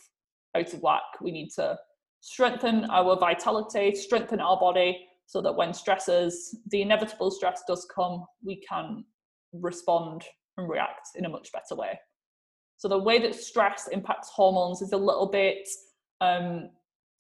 [0.57, 1.03] out of whack.
[1.21, 1.79] We need to
[2.21, 8.25] strengthen our vitality, strengthen our body, so that when stresses, the inevitable stress does come,
[8.43, 9.05] we can
[9.53, 10.25] respond
[10.57, 11.99] and react in a much better way.
[12.79, 15.69] So the way that stress impacts hormones is a little bit
[16.21, 16.71] um,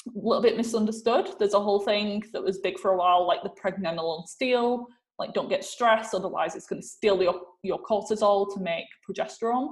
[0.06, 1.28] a little bit misunderstood.
[1.38, 4.86] There's a whole thing that was big for a while, like the pregnenolone steal,
[5.18, 9.68] like don't get stressed, otherwise it's going to steal your, your cortisol to make progesterone.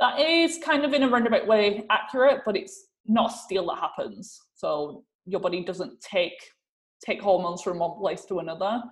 [0.00, 3.78] That is kind of in a roundabout way accurate, but it's not a steal that
[3.80, 4.38] happens.
[4.54, 6.40] So your body doesn't take
[7.04, 8.82] take hormones from one place to another.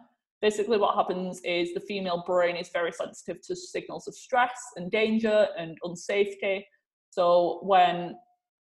[0.43, 4.91] Basically, what happens is the female brain is very sensitive to signals of stress and
[4.91, 6.63] danger and unsafety.
[7.11, 8.17] So, when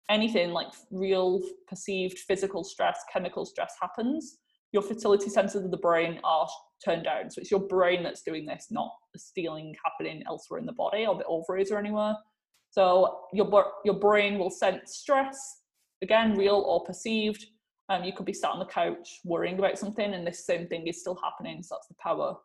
[0.08, 4.38] anything like real perceived physical stress, chemical stress happens,
[4.72, 6.48] your fertility centers of the brain are
[6.84, 7.30] turned down.
[7.30, 11.06] So, it's your brain that's doing this, not the stealing happening elsewhere in the body
[11.06, 12.14] or the ovaries or anywhere.
[12.70, 15.38] So, your, your brain will sense stress,
[16.02, 17.46] again, real or perceived,
[17.88, 20.86] um, you could be sat on the couch worrying about something, and this same thing
[20.86, 21.62] is still happening.
[21.62, 22.36] So that's the power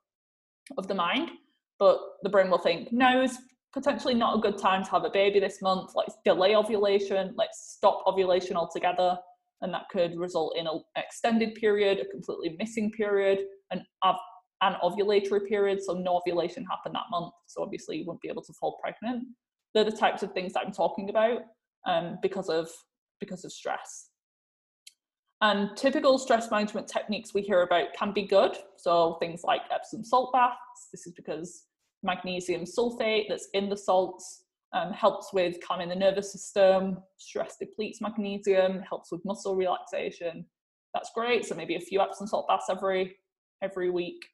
[0.78, 1.32] of the mind.
[1.80, 3.38] But the brain will think, no, it's
[3.74, 5.94] potentially not a good time to have a baby this month.
[5.96, 7.34] Let's delay ovulation.
[7.36, 9.18] Let's stop ovulation altogether.
[9.62, 13.40] And that could result in an extended period, a completely missing period,
[13.72, 15.84] an, an ovulatory period.
[15.84, 17.34] So no ovulation happened that month.
[17.46, 19.24] So obviously you wouldn't be able to fall pregnant.
[19.74, 21.42] They're the types of things that I'm talking about
[21.88, 22.70] um, because of
[23.20, 24.10] because of stress.
[25.42, 28.58] And typical stress management techniques we hear about can be good.
[28.78, 30.90] So things like Epsom salt baths.
[30.92, 31.66] This is because
[32.04, 36.98] magnesium sulfate that's in the salts um, helps with calming the nervous system.
[37.18, 40.46] Stress depletes magnesium, helps with muscle relaxation.
[40.94, 41.46] That's great.
[41.46, 43.18] So maybe a few Epsom salt baths every
[43.62, 44.26] every week.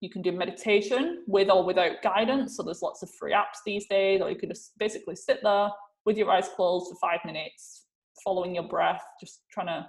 [0.00, 2.56] You can do meditation with or without guidance.
[2.56, 5.70] So there's lots of free apps these days, or you could just basically sit there
[6.04, 7.86] with your eyes closed for five minutes,
[8.24, 9.86] following your breath, just trying to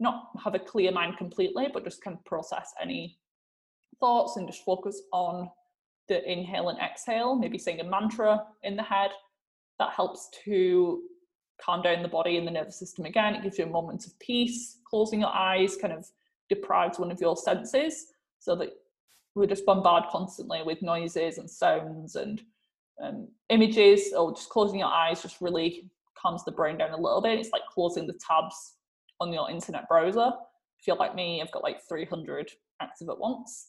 [0.00, 3.18] not have a clear mind completely, but just kind of process any
[3.98, 5.50] thoughts and just focus on
[6.08, 9.10] the inhale and exhale, maybe saying a mantra in the head.
[9.78, 11.02] That helps to
[11.60, 13.34] calm down the body and the nervous system again.
[13.34, 14.78] It gives you a moment of peace.
[14.88, 16.06] Closing your eyes kind of
[16.48, 18.06] deprives one of your senses
[18.38, 18.70] so that
[19.34, 22.42] we're just bombarded constantly with noises and sounds and
[23.02, 27.20] um, images or just closing your eyes just really calms the brain down a little
[27.20, 27.38] bit.
[27.38, 28.74] It's like closing the tabs
[29.20, 30.30] on your internet browser.
[30.80, 33.68] If you're like me, I've got like 300 active at once.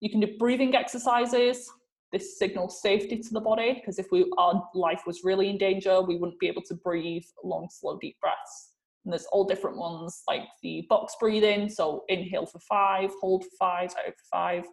[0.00, 1.70] You can do breathing exercises.
[2.12, 6.00] This signals safety to the body because if we our life was really in danger,
[6.00, 8.72] we wouldn't be able to breathe long, slow, deep breaths.
[9.04, 11.68] And there's all different ones like the box breathing.
[11.68, 14.64] So inhale for five, hold for five, out for five.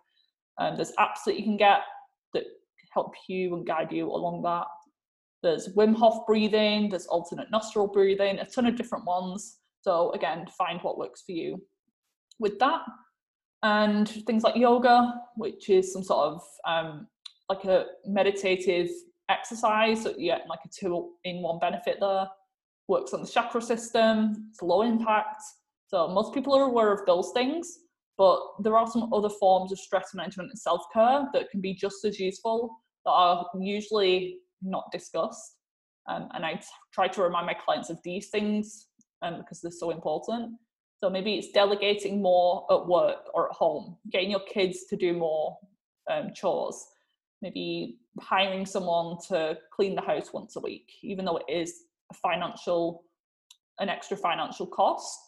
[0.57, 1.81] Um, there's apps that you can get
[2.33, 2.45] that
[2.93, 4.67] help you and guide you along that.
[5.43, 9.59] There's Wim Hof breathing, there's alternate nostril breathing, a ton of different ones.
[9.81, 11.61] So again, find what works for you
[12.39, 12.81] with that.
[13.61, 17.07] And things like yoga, which is some sort of um,
[17.49, 18.89] like a meditative
[19.29, 22.27] exercise, so you get like a two in one benefit there.
[22.87, 25.41] Works on the chakra system, it's low impact.
[25.87, 27.79] So most people are aware of those things,
[28.17, 31.73] but there are some other forms of stress management and self care that can be
[31.73, 32.69] just as useful
[33.05, 35.57] that are usually not discussed.
[36.07, 36.61] Um, and I
[36.93, 38.87] try to remind my clients of these things
[39.21, 40.53] um, because they're so important.
[41.03, 45.13] So maybe it's delegating more at work or at home, getting your kids to do
[45.13, 45.57] more
[46.09, 46.85] um, chores,
[47.45, 52.15] maybe hiring someone to clean the house once a week, even though it is a
[52.15, 53.03] financial,
[53.79, 55.19] an extra financial cost.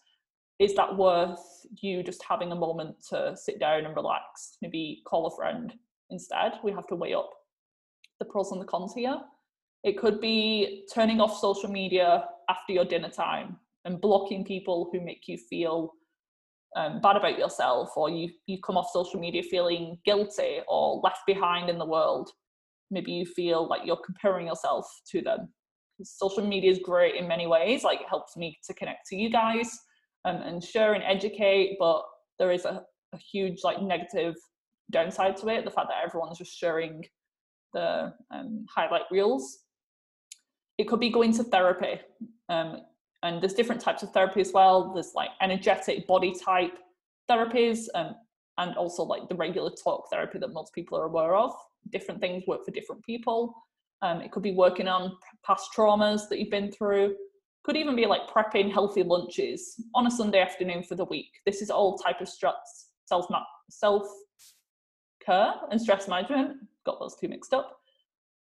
[0.58, 1.40] Is that worth
[1.80, 4.58] you just having a moment to sit down and relax?
[4.64, 5.72] Maybe call a friend
[6.10, 6.54] instead.
[6.64, 7.30] We have to weigh up
[8.18, 9.20] the pros and the cons here.
[9.84, 15.02] It could be turning off social media after your dinner time and blocking people who
[15.02, 15.94] make you feel
[16.76, 21.20] um, bad about yourself or you, you come off social media feeling guilty or left
[21.26, 22.30] behind in the world.
[22.92, 25.50] Maybe you feel like you're comparing yourself to them.
[26.04, 29.32] Social media is great in many ways, like it helps me to connect to you
[29.32, 29.70] guys
[30.26, 32.04] um, and share and educate, but
[32.38, 34.36] there is a, a huge like negative
[34.92, 37.04] downside to it the fact that everyone's just sharing
[37.74, 39.60] the um, highlight reels.
[40.78, 42.00] It could be going to therapy.
[42.50, 42.82] Um,
[43.24, 44.94] and there's different types of therapy as well.
[44.94, 46.78] There's like energetic body type
[47.30, 48.16] therapies um,
[48.58, 51.54] and also like the regular talk therapy that most people are aware of.
[51.92, 53.54] Different things work for different people.
[54.02, 57.16] Um, it could be working on past traumas that you've been through.
[57.64, 61.32] Could even be like prepping healthy lunches on a Sunday afternoon for the week.
[61.46, 63.26] This is all type of stress, self
[63.70, 64.08] self
[65.26, 66.58] care and stress management.
[66.86, 67.80] Got those two mixed up.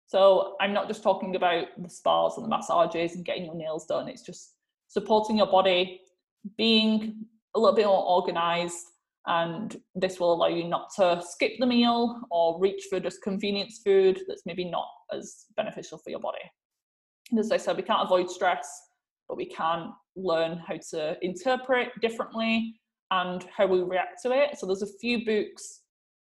[0.07, 3.85] So I'm not just talking about the spas and the massages and getting your nails
[3.85, 4.07] done.
[4.07, 4.55] It's just
[4.91, 6.01] supporting your body,
[6.57, 7.25] being
[7.55, 8.85] a little bit more organized,
[9.25, 13.79] and this will allow you not to skip the meal or reach for just convenience
[13.85, 16.39] food that's maybe not as beneficial for your body.
[17.29, 18.67] And as I said, we can't avoid stress,
[19.29, 22.75] but we can learn how to interpret differently
[23.11, 24.57] and how we react to it.
[24.57, 25.83] So there's a few books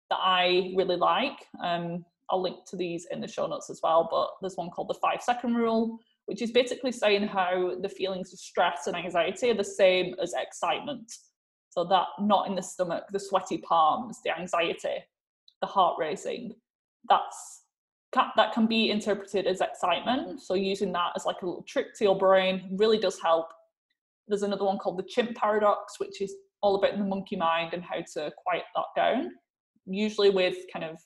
[0.10, 1.38] that I really like.
[1.63, 4.89] Um, I'll link to these in the show notes as well, but there's one called
[4.89, 9.50] the five second rule, which is basically saying how the feelings of stress and anxiety
[9.50, 11.12] are the same as excitement.
[11.70, 14.98] So that knot in the stomach, the sweaty palms, the anxiety,
[15.62, 16.54] the heart racing,
[17.10, 17.63] that's
[18.13, 20.42] that can be interpreted as excitement.
[20.42, 23.48] So using that as like a little trick to your brain really does help.
[24.28, 27.84] There's another one called the chimp paradox, which is all about the monkey mind and
[27.84, 29.32] how to quiet that down.
[29.86, 30.98] Usually with kind of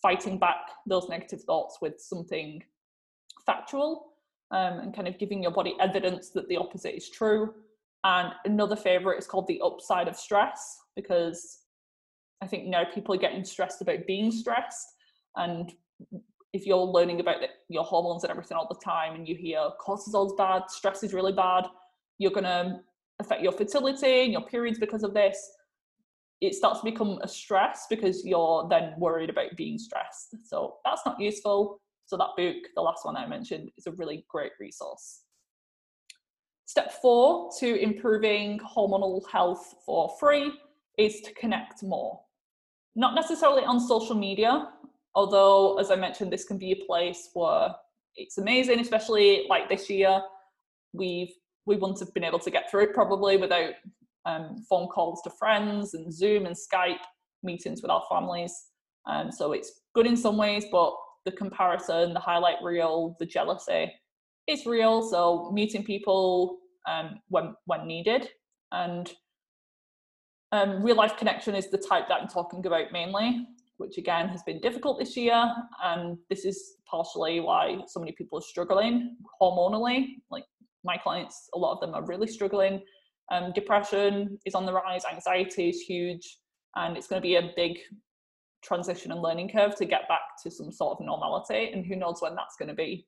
[0.00, 2.62] fighting back those negative thoughts with something
[3.44, 4.11] factual
[4.52, 7.54] um, and kind of giving your body evidence that the opposite is true.
[8.04, 11.60] And another favorite is called the upside of stress because
[12.42, 14.86] I think now people are getting stressed about being stressed.
[15.36, 15.72] And
[16.52, 19.70] if you're learning about the, your hormones and everything all the time and you hear
[19.80, 21.64] cortisol's bad, stress is really bad,
[22.18, 22.80] you're going to
[23.20, 25.50] affect your fertility and your periods because of this.
[26.40, 30.34] It starts to become a stress because you're then worried about being stressed.
[30.44, 31.80] So that's not useful.
[32.12, 35.22] So that book, the last one I mentioned, is a really great resource.
[36.66, 40.52] Step four to improving hormonal health for free
[40.98, 42.20] is to connect more.
[42.94, 44.68] Not necessarily on social media,
[45.14, 47.70] although, as I mentioned, this can be a place where
[48.16, 50.20] it's amazing, especially like this year.
[50.92, 51.32] We've
[51.64, 53.72] we wouldn't have been able to get through it probably without
[54.26, 57.06] um, phone calls to friends and Zoom and Skype
[57.42, 58.54] meetings with our families.
[59.06, 60.94] Um, so it's good in some ways, but
[61.24, 63.92] the comparison, the highlight reel, the jealousy
[64.46, 65.02] is real.
[65.02, 66.58] So meeting people
[66.88, 68.28] um, when when needed,
[68.72, 69.10] and
[70.52, 73.46] um, real life connection is the type that I'm talking about mainly,
[73.76, 75.52] which again has been difficult this year,
[75.84, 80.16] and this is partially why so many people are struggling hormonally.
[80.30, 80.44] Like
[80.84, 82.82] my clients, a lot of them are really struggling.
[83.30, 86.38] Um, depression is on the rise, anxiety is huge,
[86.76, 87.78] and it's going to be a big
[88.62, 92.20] transition and learning curve to get back to some sort of normality and who knows
[92.20, 93.06] when that's going to be.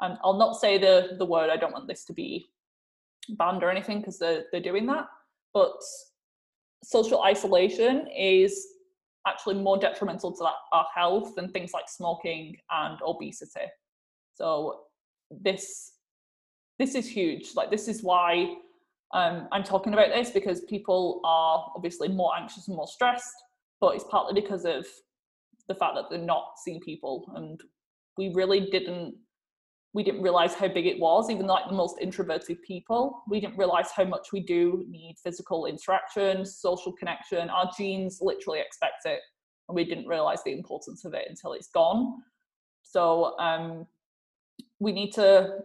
[0.00, 2.50] And i'll not say the the word i don't want this to be
[3.30, 5.06] banned or anything because they're, they're doing that
[5.52, 5.72] but
[6.84, 8.68] social isolation is
[9.26, 13.66] actually more detrimental to that, our health than things like smoking and obesity.
[14.34, 14.82] So
[15.30, 15.92] this
[16.78, 17.54] this is huge.
[17.56, 18.54] Like this is why
[19.12, 23.32] um, i'm talking about this because people are obviously more anxious and more stressed
[23.80, 24.86] but it's partly because of
[25.68, 27.60] the fact that they're not seeing people and
[28.16, 29.14] we really didn't
[29.94, 33.56] we didn't realize how big it was even like the most introverted people we didn't
[33.56, 37.48] realize how much we do need physical interaction social connection.
[37.50, 39.20] Our genes literally expect it
[39.68, 42.14] and we didn't realize the importance of it until it's gone.
[42.82, 43.86] So um,
[44.78, 45.58] we need to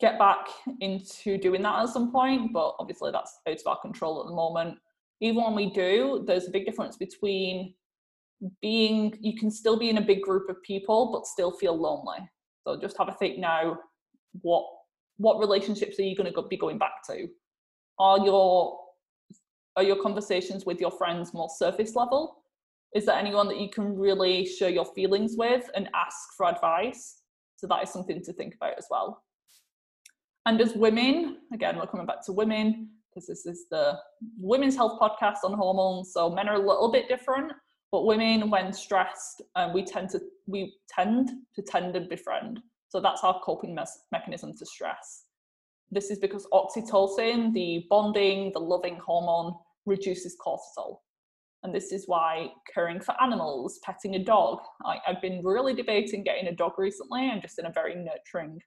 [0.00, 0.48] get back
[0.80, 4.34] into doing that at some point but obviously that's out of our control at the
[4.34, 4.78] moment
[5.22, 7.72] even when we do there's a big difference between
[8.60, 12.18] being you can still be in a big group of people but still feel lonely.
[12.66, 13.78] So just have a think now
[14.40, 14.64] what
[15.18, 17.28] what relationships are you going to be going back to?
[17.98, 18.78] Are your
[19.76, 22.42] are your conversations with your friends more surface level?
[22.94, 27.20] Is there anyone that you can really share your feelings with and ask for advice?
[27.56, 29.22] So that is something to think about as well.
[30.46, 33.98] And as women again we're coming back to women because this is the
[34.38, 37.52] women's health podcast on hormones so men are a little bit different
[37.92, 42.60] but women, when stressed, um, we tend to we tend to tend and befriend.
[42.88, 45.24] So that's our coping mes- mechanism to stress.
[45.90, 49.54] This is because oxytocin, the bonding, the loving hormone,
[49.84, 51.00] reduces cortisol.
[51.62, 54.60] And this is why caring for animals, petting a dog.
[54.84, 57.28] I, I've been really debating getting a dog recently.
[57.28, 58.58] I'm just in a very nurturing,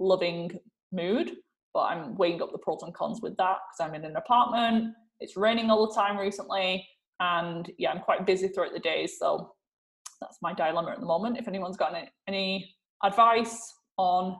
[0.00, 0.50] loving
[0.92, 1.36] mood,
[1.74, 4.94] but I'm weighing up the pros and cons with that because I'm in an apartment.
[5.20, 6.86] It's raining all the time recently
[7.20, 9.54] and yeah i'm quite busy throughout the day so
[10.24, 11.38] that's my dilemma at the moment.
[11.38, 14.36] If anyone's got any, any advice on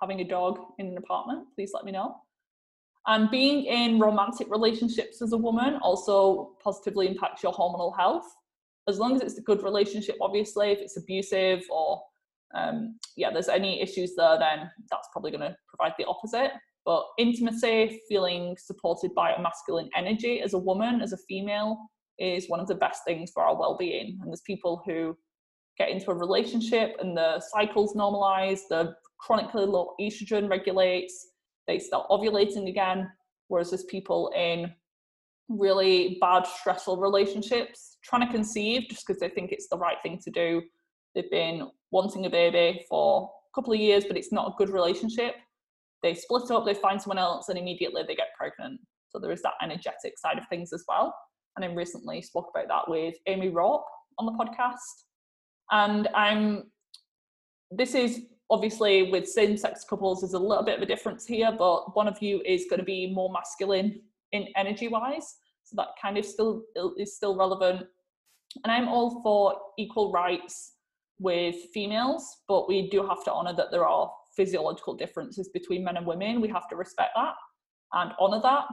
[0.00, 2.16] having a dog in an apartment please let me know.
[3.06, 8.24] And being in romantic relationships as a woman also positively impacts your hormonal health.
[8.88, 12.02] As long as it's a good relationship obviously if it's abusive or
[12.54, 16.52] um, yeah there's any issues there then that's probably going to provide the opposite
[16.86, 21.76] but intimacy feeling supported by a masculine energy as a woman as a female
[22.18, 24.18] is one of the best things for our well-being.
[24.22, 25.16] And there's people who
[25.76, 31.28] get into a relationship and the cycles normalize the chronically low estrogen regulates
[31.66, 33.10] they start ovulating again
[33.48, 34.72] whereas there's people in
[35.48, 40.18] really bad stressful relationships trying to conceive just because they think it's the right thing
[40.18, 40.60] to do.
[41.14, 44.70] They've been wanting a baby for a couple of years but it's not a good
[44.70, 45.34] relationship
[46.02, 49.42] they split up they find someone else and immediately they get pregnant so there is
[49.42, 51.14] that energetic side of things as well
[51.56, 53.82] and I recently spoke about that with Amy Ropp
[54.18, 55.04] on the podcast.
[55.70, 56.64] And I'm
[57.72, 61.96] this is obviously with same-sex couples there's a little bit of a difference here, but
[61.96, 66.24] one of you is going to be more masculine in energy-wise, so that kind of
[66.24, 67.86] still uh, is still relevant.
[68.62, 70.74] And I'm all for equal rights
[71.18, 75.96] with females, but we do have to honour that there are physiological differences between men
[75.96, 76.40] and women.
[76.40, 77.34] We have to respect that
[77.92, 78.64] and honour that.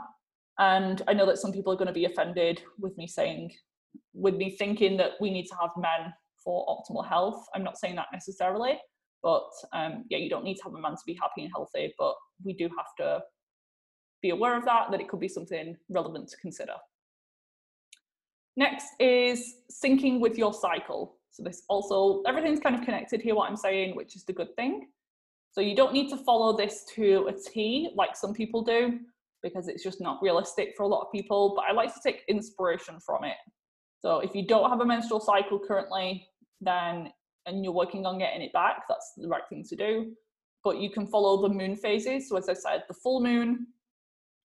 [0.60, 3.52] And I know that some people are going to be offended with me saying,
[4.14, 7.46] with me thinking that we need to have men for optimal health.
[7.56, 8.78] I'm not saying that necessarily,
[9.24, 11.94] but um, yeah, you don't need to have a man to be happy and healthy,
[11.98, 13.22] but we do have to
[14.22, 16.74] be aware of that, that it could be something relevant to consider.
[18.56, 21.18] Next is syncing with your cycle.
[21.32, 24.56] So this also, everything's kind of connected here, what I'm saying, which is the good
[24.56, 24.88] thing.
[25.54, 29.00] So you don't need to follow this to a T like some people do
[29.44, 31.54] because it's just not realistic for a lot of people.
[31.56, 33.38] But I like to take inspiration from it.
[34.00, 36.28] So if you don't have a menstrual cycle currently,
[36.60, 37.12] then
[37.46, 40.14] and you're working on getting it back, that's the right thing to do.
[40.64, 42.30] But you can follow the moon phases.
[42.30, 43.68] So as I said, the full moon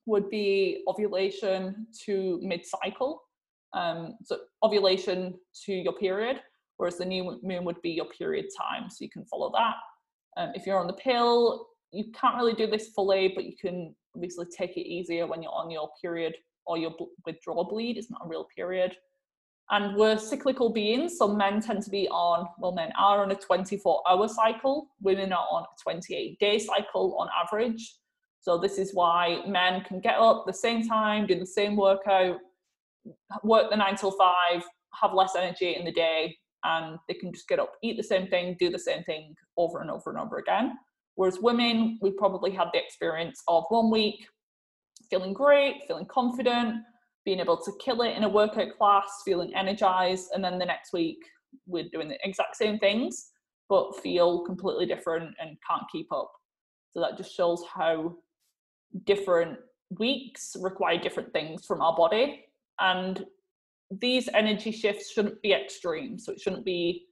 [0.06, 3.22] would be ovulation to mid-cycle.
[3.72, 5.34] Um, so ovulation
[5.64, 6.40] to your period,
[6.76, 8.90] whereas the new moon would be your period time.
[8.90, 9.76] So you can follow that.
[10.38, 13.94] Um, if you're on the pill, you can't really do this fully, but you can
[14.14, 16.34] obviously take it easier when you're on your period
[16.64, 16.94] or your
[17.26, 17.98] withdrawal bleed.
[17.98, 18.96] It's not a real period.
[19.70, 23.34] And we're cyclical beings, so men tend to be on, well, men are on a
[23.34, 27.96] 24 hour cycle, women are on a 28 day cycle on average.
[28.40, 32.38] So, this is why men can get up the same time, do the same workout,
[33.42, 34.64] work the nine till five,
[34.94, 36.34] have less energy in the day,
[36.64, 39.80] and they can just get up, eat the same thing, do the same thing over
[39.80, 40.72] and over and over again.
[41.14, 44.26] Whereas women, we probably had the experience of one week
[45.10, 46.76] feeling great, feeling confident,
[47.24, 50.92] being able to kill it in a workout class, feeling energized, and then the next
[50.92, 51.18] week
[51.66, 53.30] we're doing the exact same things,
[53.68, 56.30] but feel completely different and can't keep up.
[56.92, 58.16] So that just shows how
[59.04, 59.58] different
[59.98, 62.44] weeks require different things from our body.
[62.80, 63.24] And
[63.90, 66.18] these energy shifts shouldn't be extreme.
[66.18, 67.06] So it shouldn't be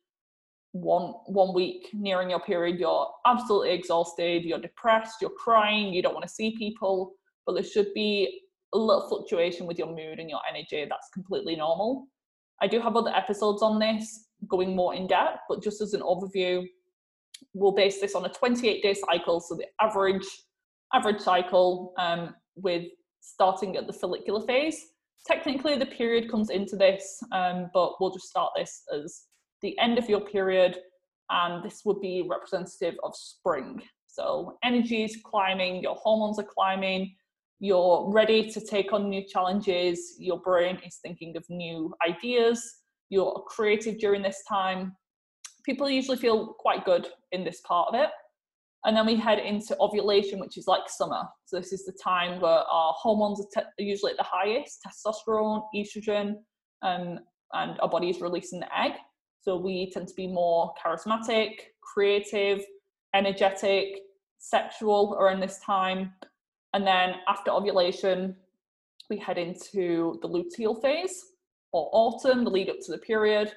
[0.72, 6.12] one one week nearing your period you're absolutely exhausted you're depressed you're crying you don't
[6.12, 7.14] want to see people
[7.46, 8.42] but there should be
[8.74, 12.06] a little fluctuation with your mood and your energy that's completely normal
[12.60, 16.00] i do have other episodes on this going more in depth, but just as an
[16.02, 16.66] overview,
[17.54, 19.40] we'll base this on a 28 day cycle.
[19.40, 20.26] So the average
[20.94, 22.84] average cycle um, with
[23.20, 24.80] starting at the follicular phase.
[25.26, 29.22] Technically, the period comes into this, um, but we'll just start this as
[29.62, 30.78] the end of your period,
[31.30, 33.82] and this would be representative of spring.
[34.06, 37.14] So energy is climbing, your hormones are climbing,
[37.58, 42.62] you're ready to take on new challenges, your brain is thinking of new ideas,
[43.08, 44.94] you're creative during this time.
[45.64, 48.10] People usually feel quite good in this part of it.
[48.86, 51.24] And then we head into ovulation, which is like summer.
[51.44, 55.64] So this is the time where our hormones are, te- usually at the highest, testosterone,
[55.74, 56.36] estrogen,
[56.82, 57.18] um,
[57.52, 58.92] and our body is releasing the egg.
[59.40, 62.64] So we tend to be more charismatic, creative,
[63.12, 64.02] energetic,
[64.38, 66.12] sexual around this time.
[66.72, 68.36] And then after ovulation,
[69.10, 71.24] we head into the luteal phase
[71.72, 73.52] or autumn, the lead up to the period.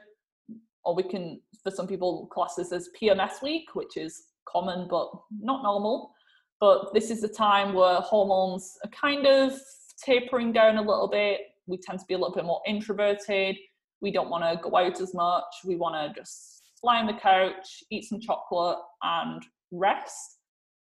[0.86, 5.10] Or we can, for some people, class this as PMS week, which is common but
[5.40, 6.14] not normal.
[6.60, 9.54] But this is the time where hormones are kind of
[10.04, 11.42] tapering down a little bit.
[11.68, 13.58] We tend to be a little bit more introverted.
[14.02, 15.44] We don't want to go out as much.
[15.66, 20.40] We want to just lie on the couch, eat some chocolate, and rest.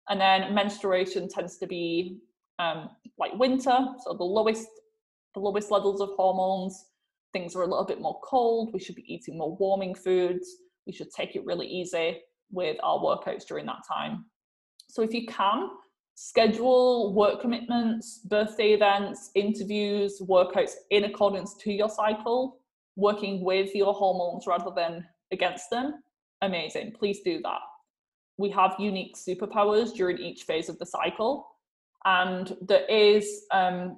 [0.10, 2.20] And then menstruation tends to be
[2.57, 4.68] um, like winter, so the lowest
[5.36, 6.86] the lowest levels of hormones.
[7.32, 8.74] Things are a little bit more cold.
[8.74, 10.49] We should be eating more warming foods.
[10.88, 12.18] We should take it really easy
[12.51, 14.25] with our workouts during that time.
[14.89, 15.69] So if you can,
[16.15, 22.59] schedule work commitments, birthday events, interviews, workouts in accordance to your cycle,
[22.95, 26.03] working with your hormones rather than against them.
[26.41, 26.93] Amazing.
[26.97, 27.61] Please do that
[28.39, 31.45] we have unique superpowers during each phase of the cycle.
[32.05, 33.97] And there is um,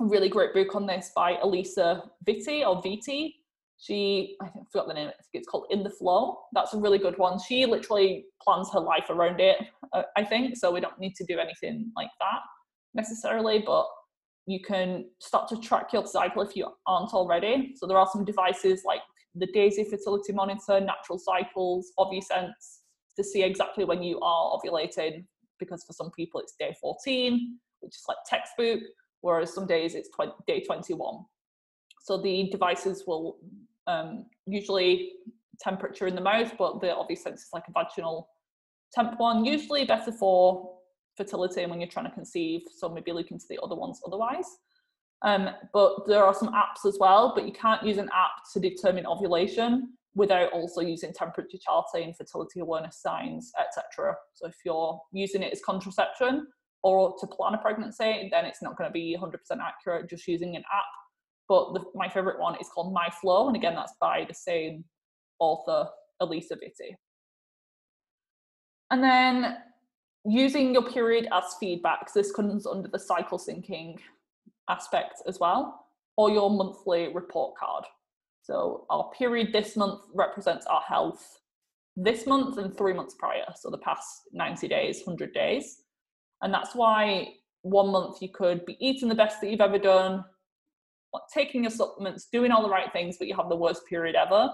[0.00, 3.34] a really great book on this by Alisa Vitti or Vitti.
[3.78, 6.38] She, I forgot the name, I think it's called In the Flow.
[6.52, 7.38] That's a really good one.
[7.38, 9.58] She literally plans her life around it,
[9.92, 10.56] uh, I think.
[10.56, 12.40] So we don't need to do anything like that
[12.94, 13.86] necessarily, but
[14.46, 17.74] you can start to track your cycle if you aren't already.
[17.76, 19.00] So there are some devices like
[19.34, 22.78] the Daysy Fertility Monitor, Natural Cycles, OvuSense,
[23.16, 25.24] to see exactly when you are ovulating
[25.58, 28.80] because for some people it's day 14 which is like textbook
[29.20, 31.24] whereas some days it's 20, day 21
[32.04, 33.38] so the devices will
[33.86, 35.12] um, usually
[35.60, 38.28] temperature in the mouth but the OvuSense is like a vaginal
[38.92, 40.70] temp one usually better for
[41.16, 44.46] fertility and when you're trying to conceive so maybe look into the other ones otherwise
[45.22, 48.60] um, but there are some apps as well but you can't use an app to
[48.60, 54.14] determine ovulation without also using temperature charting, fertility awareness signs, etc.
[54.34, 56.46] So if you're using it as contraception
[56.82, 60.54] or to plan a pregnancy, then it's not going to be 100% accurate just using
[60.56, 60.84] an app.
[61.48, 64.84] But the, my favorite one is called My Flow, and again, that's by the same
[65.38, 65.88] author,
[66.22, 66.94] Alisa Vitti.
[68.90, 69.56] And then
[70.24, 73.96] using your period as feedback, so this comes under the cycle syncing
[74.70, 75.86] aspect as well,
[76.16, 77.84] or your monthly report card.
[78.42, 81.38] So our period this month represents our health
[81.96, 85.82] this month and three months prior, so the past 90 days, 100 days.
[86.42, 90.24] And that's why one month you could be eating the best that you've ever done,
[91.32, 94.50] taking your supplements, doing all the right things, but you have the worst period ever.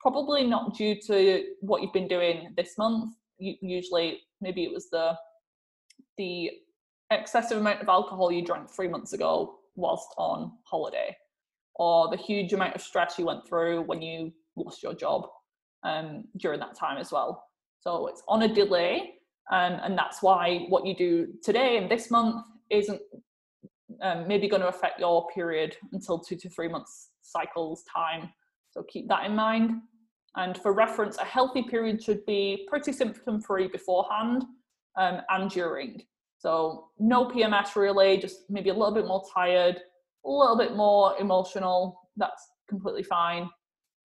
[0.00, 3.14] Probably not due to what you've been doing this month.
[3.38, 5.16] usually, maybe it was the
[6.18, 6.50] the
[7.10, 11.16] excessive amount of alcohol you drank three months ago whilst on holiday
[11.76, 15.26] or the huge amount of stress you went through when you lost your job
[15.84, 17.44] um, during that time as well.
[17.80, 19.14] So it's on a delay,
[19.50, 23.00] um, and that's why what you do today and this month isn't
[24.02, 28.30] um, maybe going to affect your period until two to three months cycles time.
[28.70, 29.80] So keep that in mind.
[30.36, 34.44] And for reference, a healthy period should be pretty symptom free beforehand
[34.98, 36.02] um, and during.
[36.38, 39.76] So no PMS really, just maybe a little bit more tired,
[40.24, 43.48] a little bit more emotional, that's completely fine.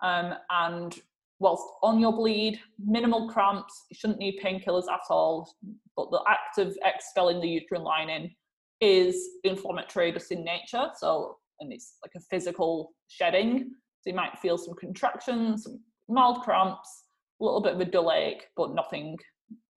[0.04, 0.96] Um, and
[1.40, 5.52] whilst on your bleed, minimal cramps, you shouldn't need painkillers at all.
[5.96, 8.36] But the act of expelling the uterine lining
[8.82, 10.90] is inflammatory just in nature.
[10.98, 13.72] So, and it's like a physical shedding.
[14.02, 17.04] So you might feel some contractions, some mild cramps,
[17.42, 19.18] a little bit of a dull ache, but nothing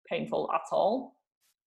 [0.09, 1.15] painful at all.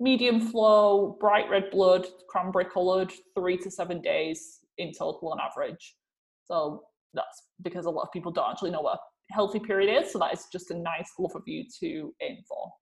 [0.00, 5.96] Medium flow, bright red blood, cranberry coloured, three to seven days in total on average.
[6.44, 6.82] So
[7.14, 10.12] that's because a lot of people don't actually know what a healthy period is.
[10.12, 12.72] So that is just a nice overview to aim for.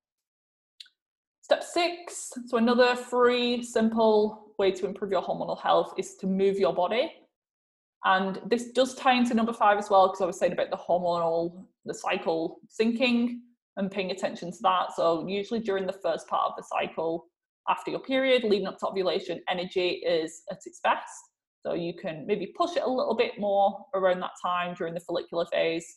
[1.50, 6.60] Step six, so another free, simple way to improve your hormonal health is to move
[6.60, 7.12] your body.
[8.04, 10.76] And this does tie into number five as well, because I was saying about the
[10.76, 13.38] hormonal, the cycle syncing
[13.76, 14.92] and paying attention to that.
[14.94, 17.26] So, usually during the first part of the cycle,
[17.68, 21.10] after your period, leading up to ovulation, energy is at its best.
[21.66, 25.00] So, you can maybe push it a little bit more around that time during the
[25.00, 25.96] follicular phase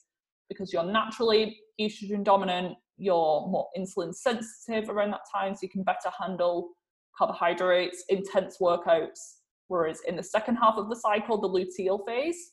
[0.49, 5.83] because you're naturally estrogen dominant, you're more insulin sensitive around that time, so you can
[5.83, 6.69] better handle
[7.17, 9.37] carbohydrates, intense workouts.
[9.67, 12.51] Whereas in the second half of the cycle, the luteal phase,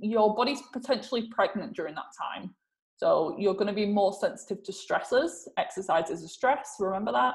[0.00, 2.54] your body's potentially pregnant during that time.
[2.96, 5.48] So you're going to be more sensitive to stresses.
[5.58, 7.34] Exercise is a stress, remember that.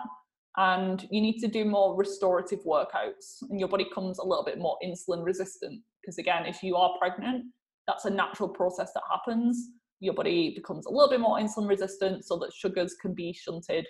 [0.58, 4.60] And you need to do more restorative workouts, and your body comes a little bit
[4.60, 5.82] more insulin resistant.
[6.02, 7.46] Because again, if you are pregnant,
[7.88, 9.70] that's a natural process that happens.
[10.02, 13.88] Your body becomes a little bit more insulin resistant so that sugars can be shunted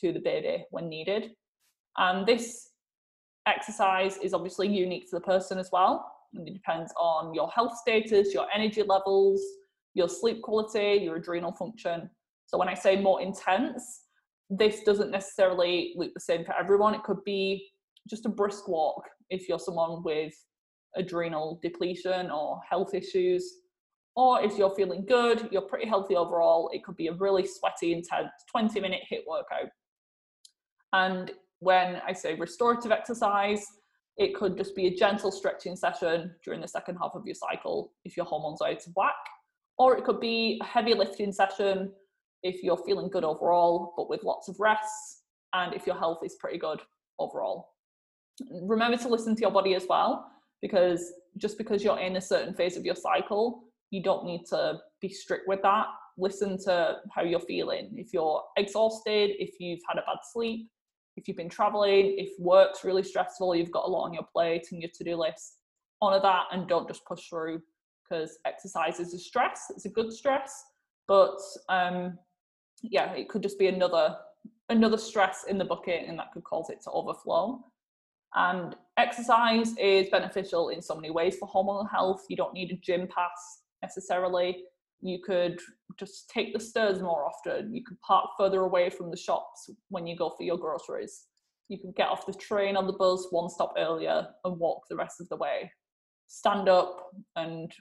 [0.00, 1.30] to the baby when needed.
[1.96, 2.72] And this
[3.46, 6.04] exercise is obviously unique to the person as well.
[6.34, 9.40] And it depends on your health status, your energy levels,
[9.94, 12.10] your sleep quality, your adrenal function.
[12.46, 14.02] So when I say more intense,
[14.50, 16.94] this doesn't necessarily look the same for everyone.
[16.94, 17.70] It could be
[18.08, 20.34] just a brisk walk if you're someone with
[20.96, 23.60] adrenal depletion or health issues.
[24.14, 27.92] Or if you're feeling good, you're pretty healthy overall, it could be a really sweaty,
[27.92, 29.70] intense 20 minute HIIT workout.
[30.92, 33.64] And when I say restorative exercise,
[34.18, 37.92] it could just be a gentle stretching session during the second half of your cycle
[38.04, 39.14] if your hormones are out of whack.
[39.78, 41.92] Or it could be a heavy lifting session
[42.42, 45.22] if you're feeling good overall, but with lots of rests,
[45.54, 46.80] and if your health is pretty good
[47.18, 47.70] overall.
[48.50, 52.54] Remember to listen to your body as well, because just because you're in a certain
[52.54, 55.86] phase of your cycle, you don't need to be strict with that.
[56.16, 57.90] Listen to how you're feeling.
[57.94, 60.68] If you're exhausted, if you've had a bad sleep,
[61.16, 64.68] if you've been traveling, if work's really stressful, you've got a lot on your plate
[64.72, 65.58] and your to-do list,
[66.00, 67.60] honor that and don't just push through
[68.02, 69.66] because exercise is a stress.
[69.68, 70.64] It's a good stress,
[71.06, 71.36] but
[71.68, 72.18] um,
[72.82, 74.16] yeah, it could just be another
[74.70, 77.62] another stress in the bucket, and that could cause it to overflow.
[78.34, 82.24] And exercise is beneficial in so many ways for hormonal health.
[82.30, 84.64] You don't need a gym pass necessarily
[85.02, 85.58] you could
[85.98, 87.74] just take the stairs more often.
[87.74, 91.26] You could park further away from the shops when you go for your groceries.
[91.68, 94.96] You could get off the train or the bus one stop earlier and walk the
[94.96, 95.70] rest of the way.
[96.28, 97.72] Stand up and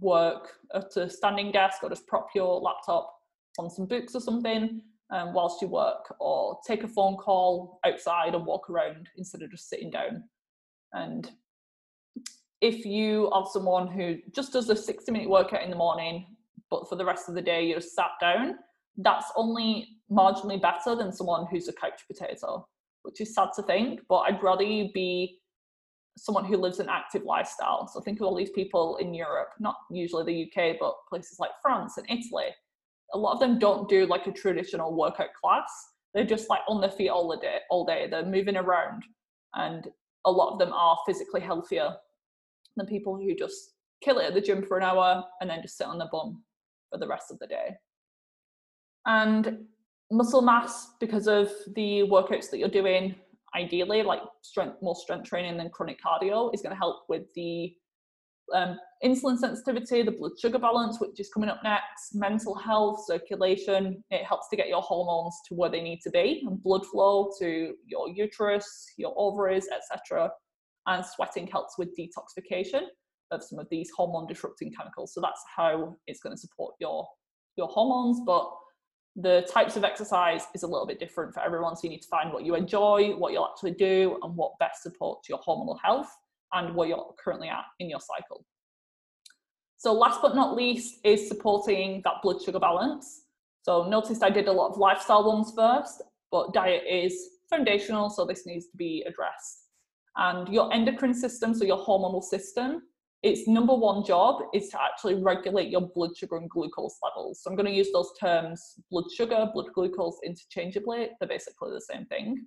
[0.00, 3.14] work at a standing desk or just prop your laptop
[3.58, 8.34] on some books or something um, whilst you work, or take a phone call outside
[8.34, 10.24] and walk around instead of just sitting down.
[10.92, 11.30] And
[12.60, 16.26] if you are someone who just does a 60 minute workout in the morning
[16.70, 18.56] but for the rest of the day you're sat down,
[18.98, 22.66] that's only marginally better than someone who's a couch potato,
[23.02, 25.38] which is sad to think, but I'd rather you be
[26.16, 27.86] someone who lives an active lifestyle.
[27.86, 31.52] So think of all these people in Europe, not usually the UK, but places like
[31.62, 32.48] France and Italy.
[33.14, 35.70] A lot of them don't do like a traditional workout class.
[36.12, 38.08] They're just like on their feet all the day, all day.
[38.10, 39.04] They're moving around,
[39.54, 39.86] and
[40.26, 41.94] a lot of them are physically healthier
[42.76, 45.76] than people who just kill it at the gym for an hour and then just
[45.76, 46.42] sit on their bum
[46.90, 47.74] for the rest of the day.
[49.06, 49.66] And
[50.10, 53.14] muscle mass, because of the workouts that you're doing,
[53.56, 57.74] ideally, like strength, more strength training than chronic cardio, is going to help with the
[58.54, 64.02] um, insulin sensitivity, the blood sugar balance, which is coming up next, mental health, circulation.
[64.10, 67.30] It helps to get your hormones to where they need to be, and blood flow
[67.38, 70.30] to your uterus, your ovaries, etc.
[70.88, 72.82] And sweating helps with detoxification
[73.30, 75.12] of some of these hormone disrupting chemicals.
[75.14, 77.06] So that's how it's going to support your
[77.56, 78.20] your hormones.
[78.26, 78.50] But
[79.16, 81.76] the types of exercise is a little bit different for everyone.
[81.76, 84.82] So you need to find what you enjoy, what you'll actually do, and what best
[84.82, 86.08] supports your hormonal health
[86.54, 88.44] and where you're currently at in your cycle.
[89.76, 93.24] So last but not least is supporting that blood sugar balance.
[93.62, 97.14] So noticed I did a lot of lifestyle ones first, but diet is
[97.50, 99.67] foundational, so this needs to be addressed.
[100.18, 102.82] And your endocrine system, so your hormonal system,
[103.22, 107.40] its number one job is to actually regulate your blood sugar and glucose levels.
[107.42, 111.08] So I'm going to use those terms blood sugar, blood glucose interchangeably.
[111.18, 112.46] They're basically the same thing.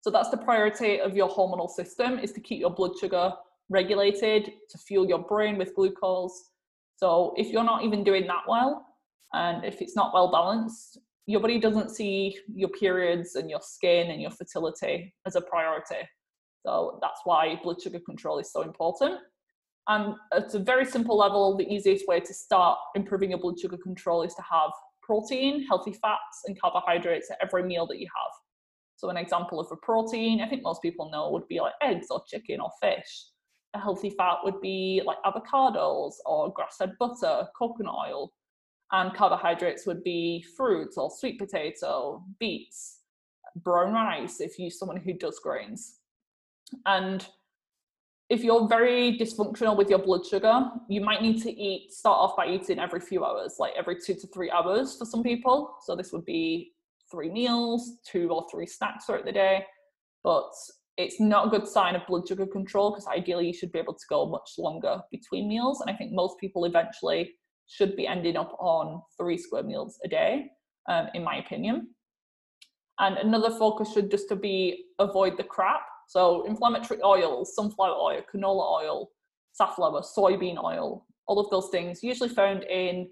[0.00, 3.32] So that's the priority of your hormonal system is to keep your blood sugar
[3.68, 6.50] regulated, to fuel your brain with glucose.
[6.96, 8.86] So if you're not even doing that well,
[9.32, 14.10] and if it's not well balanced, your body doesn't see your periods and your skin
[14.10, 16.08] and your fertility as a priority.
[16.64, 19.20] So that's why blood sugar control is so important.
[19.88, 23.78] And at a very simple level, the easiest way to start improving your blood sugar
[23.78, 24.70] control is to have
[25.02, 28.32] protein, healthy fats, and carbohydrates at every meal that you have.
[28.96, 32.08] So, an example of a protein, I think most people know, would be like eggs
[32.10, 33.26] or chicken or fish.
[33.74, 38.32] a healthy fat would be like avocados or grass-fed butter, coconut oil,
[38.92, 43.00] and carbohydrates would be fruits or sweet potato, beets,
[43.56, 45.97] brown rice if you're someone who does grains.
[46.86, 47.26] And
[48.30, 52.36] if you're very dysfunctional with your blood sugar, you might need to eat, start off
[52.36, 55.74] by eating every few hours, like every two to three hours for some people.
[55.82, 56.72] So this would be
[57.10, 59.64] three meals, two or three snacks throughout the day.
[60.24, 60.50] But
[60.98, 63.94] it's not a good sign of blood sugar control because ideally you should be able
[63.94, 65.80] to go much longer between meals.
[65.80, 67.34] And I think most people eventually
[67.68, 70.50] should be ending up on three square meals a day,
[70.88, 71.88] um, in my opinion.
[72.98, 75.82] And another focus should just to be avoid the crap.
[76.08, 79.10] So inflammatory oils, sunflower oil, canola oil,
[79.52, 83.08] safflower, soybean oil, all of those things usually found in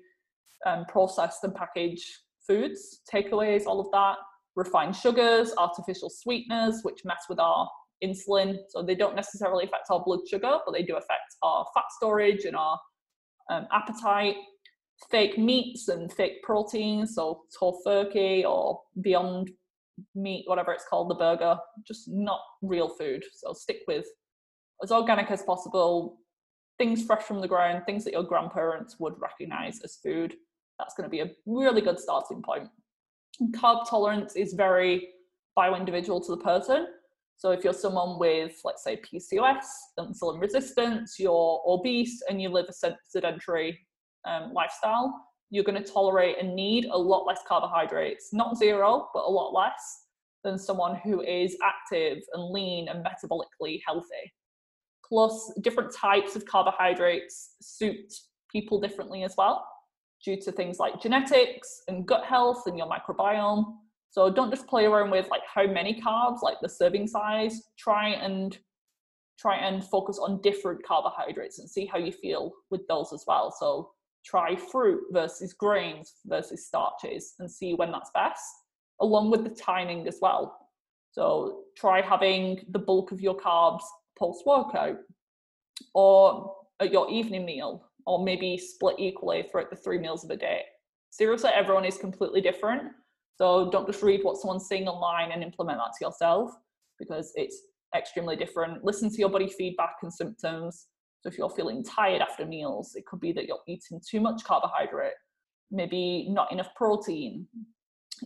[0.64, 2.08] um, processed and packaged
[2.46, 4.16] foods, takeaways, all of that
[4.56, 7.68] refined sugars, artificial sweeteners, which mess with our
[8.02, 8.56] insulin.
[8.70, 12.44] So they don't necessarily affect our blood sugar, but they do affect our fat storage
[12.46, 12.78] and our
[13.50, 14.36] um, appetite.
[15.10, 19.50] Fake meats and fake proteins, so Tofurky or Beyond
[20.14, 23.24] Meat, whatever it's called, the burger, just not real food.
[23.34, 24.06] So stick with
[24.82, 26.18] as organic as possible,
[26.78, 30.34] things fresh from the ground, things that your grandparents would recognize as food.
[30.78, 32.68] That's going to be a really good starting point
[33.54, 35.08] carb tolerance is very
[35.54, 36.86] bio-individual to the person.
[37.38, 39.64] So if you're someone with, let's say, PCOS,
[39.98, 43.78] insulin resistance, you're obese, and you live a sedentary
[44.26, 45.14] um, lifestyle,
[45.50, 49.52] you're going to tolerate and need a lot less carbohydrates, not zero, but a lot
[49.52, 50.04] less
[50.44, 54.32] than someone who is active and lean and metabolically healthy.
[55.08, 58.12] Plus, different types of carbohydrates suit
[58.50, 59.66] people differently as well
[60.24, 63.64] due to things like genetics and gut health and your microbiome.
[64.10, 67.62] So don't just play around with like how many carbs, like the serving size.
[67.78, 68.56] Try and
[69.38, 73.54] try and focus on different carbohydrates and see how you feel with those as well.
[73.56, 73.90] So
[74.26, 78.44] try fruit versus grains versus starches and see when that's best,
[79.00, 80.58] along with the timing as well.
[81.12, 83.84] So try having the bulk of your carbs
[84.18, 84.98] post workout
[85.94, 90.36] or at your evening meal or maybe split equally throughout the three meals of a
[90.36, 90.62] day.
[91.10, 92.82] Seriously, everyone is completely different.
[93.36, 96.50] So don't just read what someone's saying online and implement that to yourself
[96.98, 97.62] because it's
[97.96, 98.84] extremely different.
[98.84, 100.88] Listen to your body feedback and symptoms.
[101.20, 104.44] So if you're feeling tired after meals, it could be that you're eating too much
[104.44, 105.14] carbohydrate,
[105.70, 107.46] maybe not enough protein.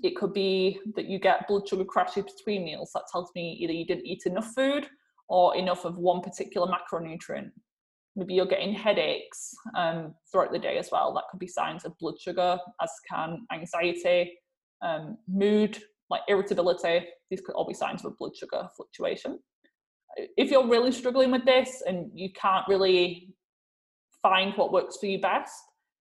[0.03, 2.91] It could be that you get blood sugar crashes between meals.
[2.95, 4.89] That tells me either you didn't eat enough food
[5.29, 7.51] or enough of one particular macronutrient
[8.17, 11.13] maybe you're getting headaches um, throughout the day as well.
[11.15, 14.39] That could be signs of blood sugar, as can anxiety,
[14.83, 15.79] um, mood,
[16.09, 17.07] like irritability.
[17.31, 19.39] These could all be signs of a blood sugar fluctuation.
[20.17, 23.35] If you're really struggling with this and you can't really
[24.23, 25.53] find what works for you best,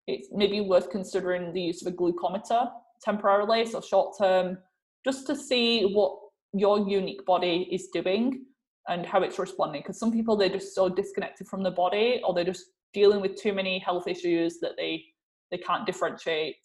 [0.08, 2.70] it's maybe worth considering the use of a glucometer
[3.04, 4.58] temporarily, so short term,
[5.04, 6.18] just to see what
[6.54, 8.46] your unique body is doing
[8.88, 12.34] and how it's responding because some people they're just so disconnected from the body or
[12.34, 15.04] they're just dealing with too many health issues that they
[15.52, 16.56] they can't differentiate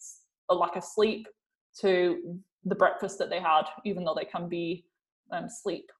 [0.49, 1.27] a lack of sleep
[1.79, 4.85] to the breakfast that they had even though they can be
[5.31, 5.91] um, sleep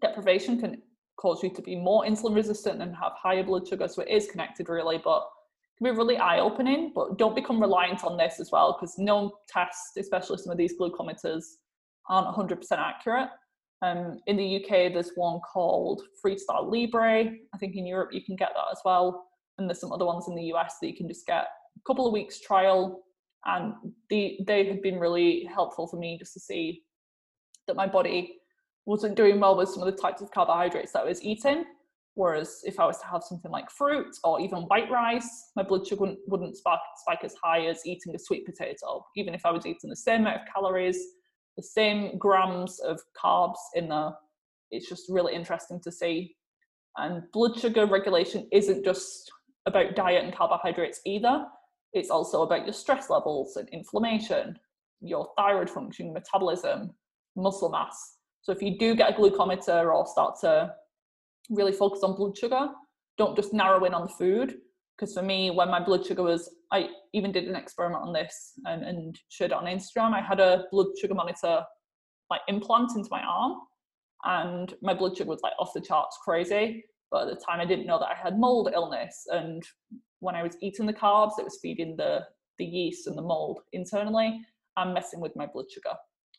[0.00, 0.82] deprivation can
[1.16, 4.28] cause you to be more insulin resistant and have higher blood sugar so it is
[4.30, 8.50] connected really but it can be really eye-opening but don't become reliant on this as
[8.52, 11.44] well because no test especially some of these glucometers
[12.08, 13.28] aren't 100% accurate
[13.82, 17.30] um, in the UK, there's one called Freestyle Libre.
[17.54, 19.26] I think in Europe you can get that as well.
[19.56, 22.06] And there's some other ones in the US that you can just get a couple
[22.06, 23.02] of weeks trial.
[23.44, 23.74] And
[24.10, 26.82] the, they have been really helpful for me just to see
[27.66, 28.37] that my body
[28.88, 31.64] wasn't doing well with some of the types of carbohydrates that I was eating.
[32.14, 35.86] Whereas if I was to have something like fruit or even white rice, my blood
[35.86, 39.04] sugar wouldn't, wouldn't spike, spike as high as eating a sweet potato.
[39.14, 40.98] Even if I was eating the same amount of calories,
[41.58, 44.12] the same grams of carbs in there.
[44.70, 46.34] It's just really interesting to see.
[46.96, 49.30] And blood sugar regulation isn't just
[49.66, 51.44] about diet and carbohydrates either.
[51.92, 54.58] It's also about your stress levels and inflammation,
[55.02, 56.94] your thyroid function, metabolism,
[57.36, 58.17] muscle mass.
[58.48, 60.72] So if you do get a glucometer or start to
[61.50, 62.70] really focus on blood sugar,
[63.18, 64.54] don't just narrow in on the food,
[64.96, 68.54] because for me when my blood sugar was i even did an experiment on this
[68.64, 70.14] and, and shared it on instagram.
[70.14, 71.62] I had a blood sugar monitor
[72.30, 73.58] like implant into my arm
[74.24, 76.82] and my blood sugar was like off the charts crazy.
[77.10, 79.62] But at the time i didn't know that i had mold illness and
[80.20, 82.24] when i was eating the carbs it was feeding the
[82.58, 84.40] the yeast and the mold internally
[84.78, 85.96] and messing with my blood sugar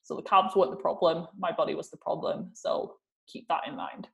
[0.10, 2.96] so the carbs weren't the problem my body was the problem so
[3.32, 4.08] keep that in mind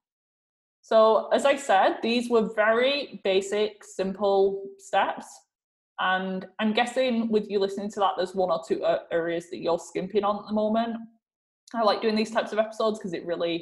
[0.82, 4.42] So, as I said, these were very basic, simple
[4.78, 5.26] steps.
[5.98, 9.80] And I'm guessing with you listening to that, there's one or two areas that you're
[9.80, 10.98] skimping on at the moment.
[11.74, 13.56] I like doing these types of episodes because it really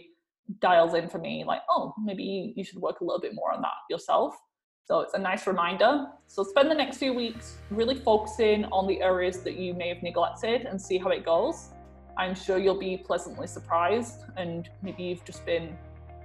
[0.59, 3.61] dials in for me, like, oh, maybe you should work a little bit more on
[3.61, 4.36] that yourself.
[4.84, 6.07] So it's a nice reminder.
[6.27, 10.03] So spend the next few weeks really focusing on the areas that you may have
[10.03, 11.69] neglected and see how it goes.
[12.18, 15.76] I'm sure you'll be pleasantly surprised and maybe you've just been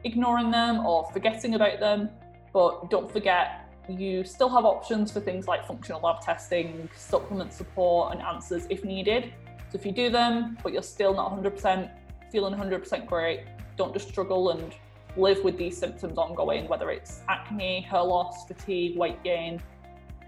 [0.05, 2.11] ignoring them or forgetting about them.
[2.53, 8.12] But don't forget, you still have options for things like functional lab testing, supplement support,
[8.12, 9.32] and answers if needed.
[9.70, 11.91] So if you do them, but you're still not 100%
[12.30, 13.41] feeling 100% great,
[13.76, 14.74] don't just struggle and
[15.16, 19.61] live with these symptoms ongoing, whether it's acne, hair loss, fatigue, weight gain,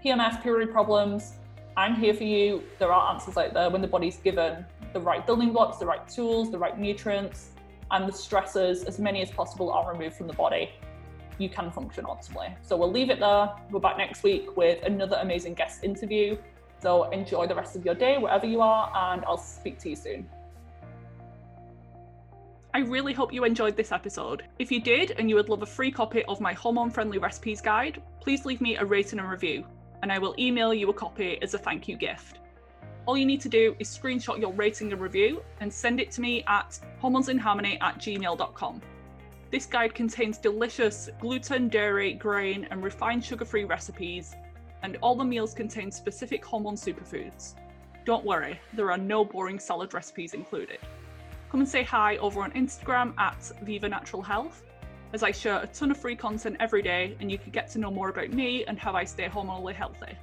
[0.03, 1.33] PMS, period problems.
[1.77, 2.63] I'm here for you.
[2.79, 6.07] There are answers out there when the body's given the right building blocks, the right
[6.07, 7.51] tools, the right nutrients,
[7.91, 10.69] and the stressors, as many as possible, are removed from the body.
[11.37, 12.53] You can function optimally.
[12.61, 13.49] So we'll leave it there.
[13.69, 16.37] We're back next week with another amazing guest interview.
[16.81, 19.95] So enjoy the rest of your day, wherever you are, and I'll speak to you
[19.95, 20.27] soon.
[22.73, 24.43] I really hope you enjoyed this episode.
[24.57, 27.59] If you did and you would love a free copy of my hormone friendly recipes
[27.59, 29.65] guide, please leave me a rating and review,
[30.01, 32.39] and I will email you a copy as a thank you gift.
[33.07, 36.21] All you need to do is screenshot your rating and review and send it to
[36.21, 38.81] me at hormonesinharmony at gmail.com.
[39.49, 44.35] This guide contains delicious gluten, dairy, grain, and refined sugar free recipes,
[44.83, 47.55] and all the meals contain specific hormone superfoods.
[48.05, 50.79] Don't worry, there are no boring salad recipes included.
[51.49, 54.63] Come and say hi over on Instagram at Viva Natural Health,
[55.11, 57.79] as I share a ton of free content every day and you can get to
[57.79, 60.17] know more about me and how I stay hormonally healthy.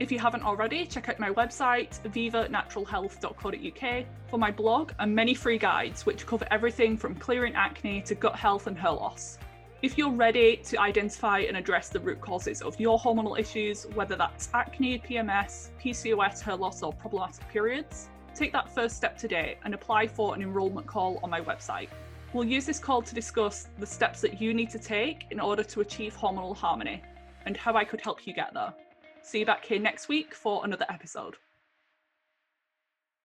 [0.00, 5.58] If you haven't already, check out my website, vivanaturalhealth.co.uk, for my blog and many free
[5.58, 9.38] guides which cover everything from clearing acne to gut health and hair loss.
[9.82, 14.16] If you're ready to identify and address the root causes of your hormonal issues, whether
[14.16, 19.74] that's acne, PMS, PCOS, hair loss, or problematic periods, Take that first step today and
[19.74, 21.88] apply for an enrolment call on my website.
[22.32, 25.64] We'll use this call to discuss the steps that you need to take in order
[25.64, 27.02] to achieve hormonal harmony
[27.44, 28.72] and how I could help you get there.
[29.22, 31.36] See you back here next week for another episode.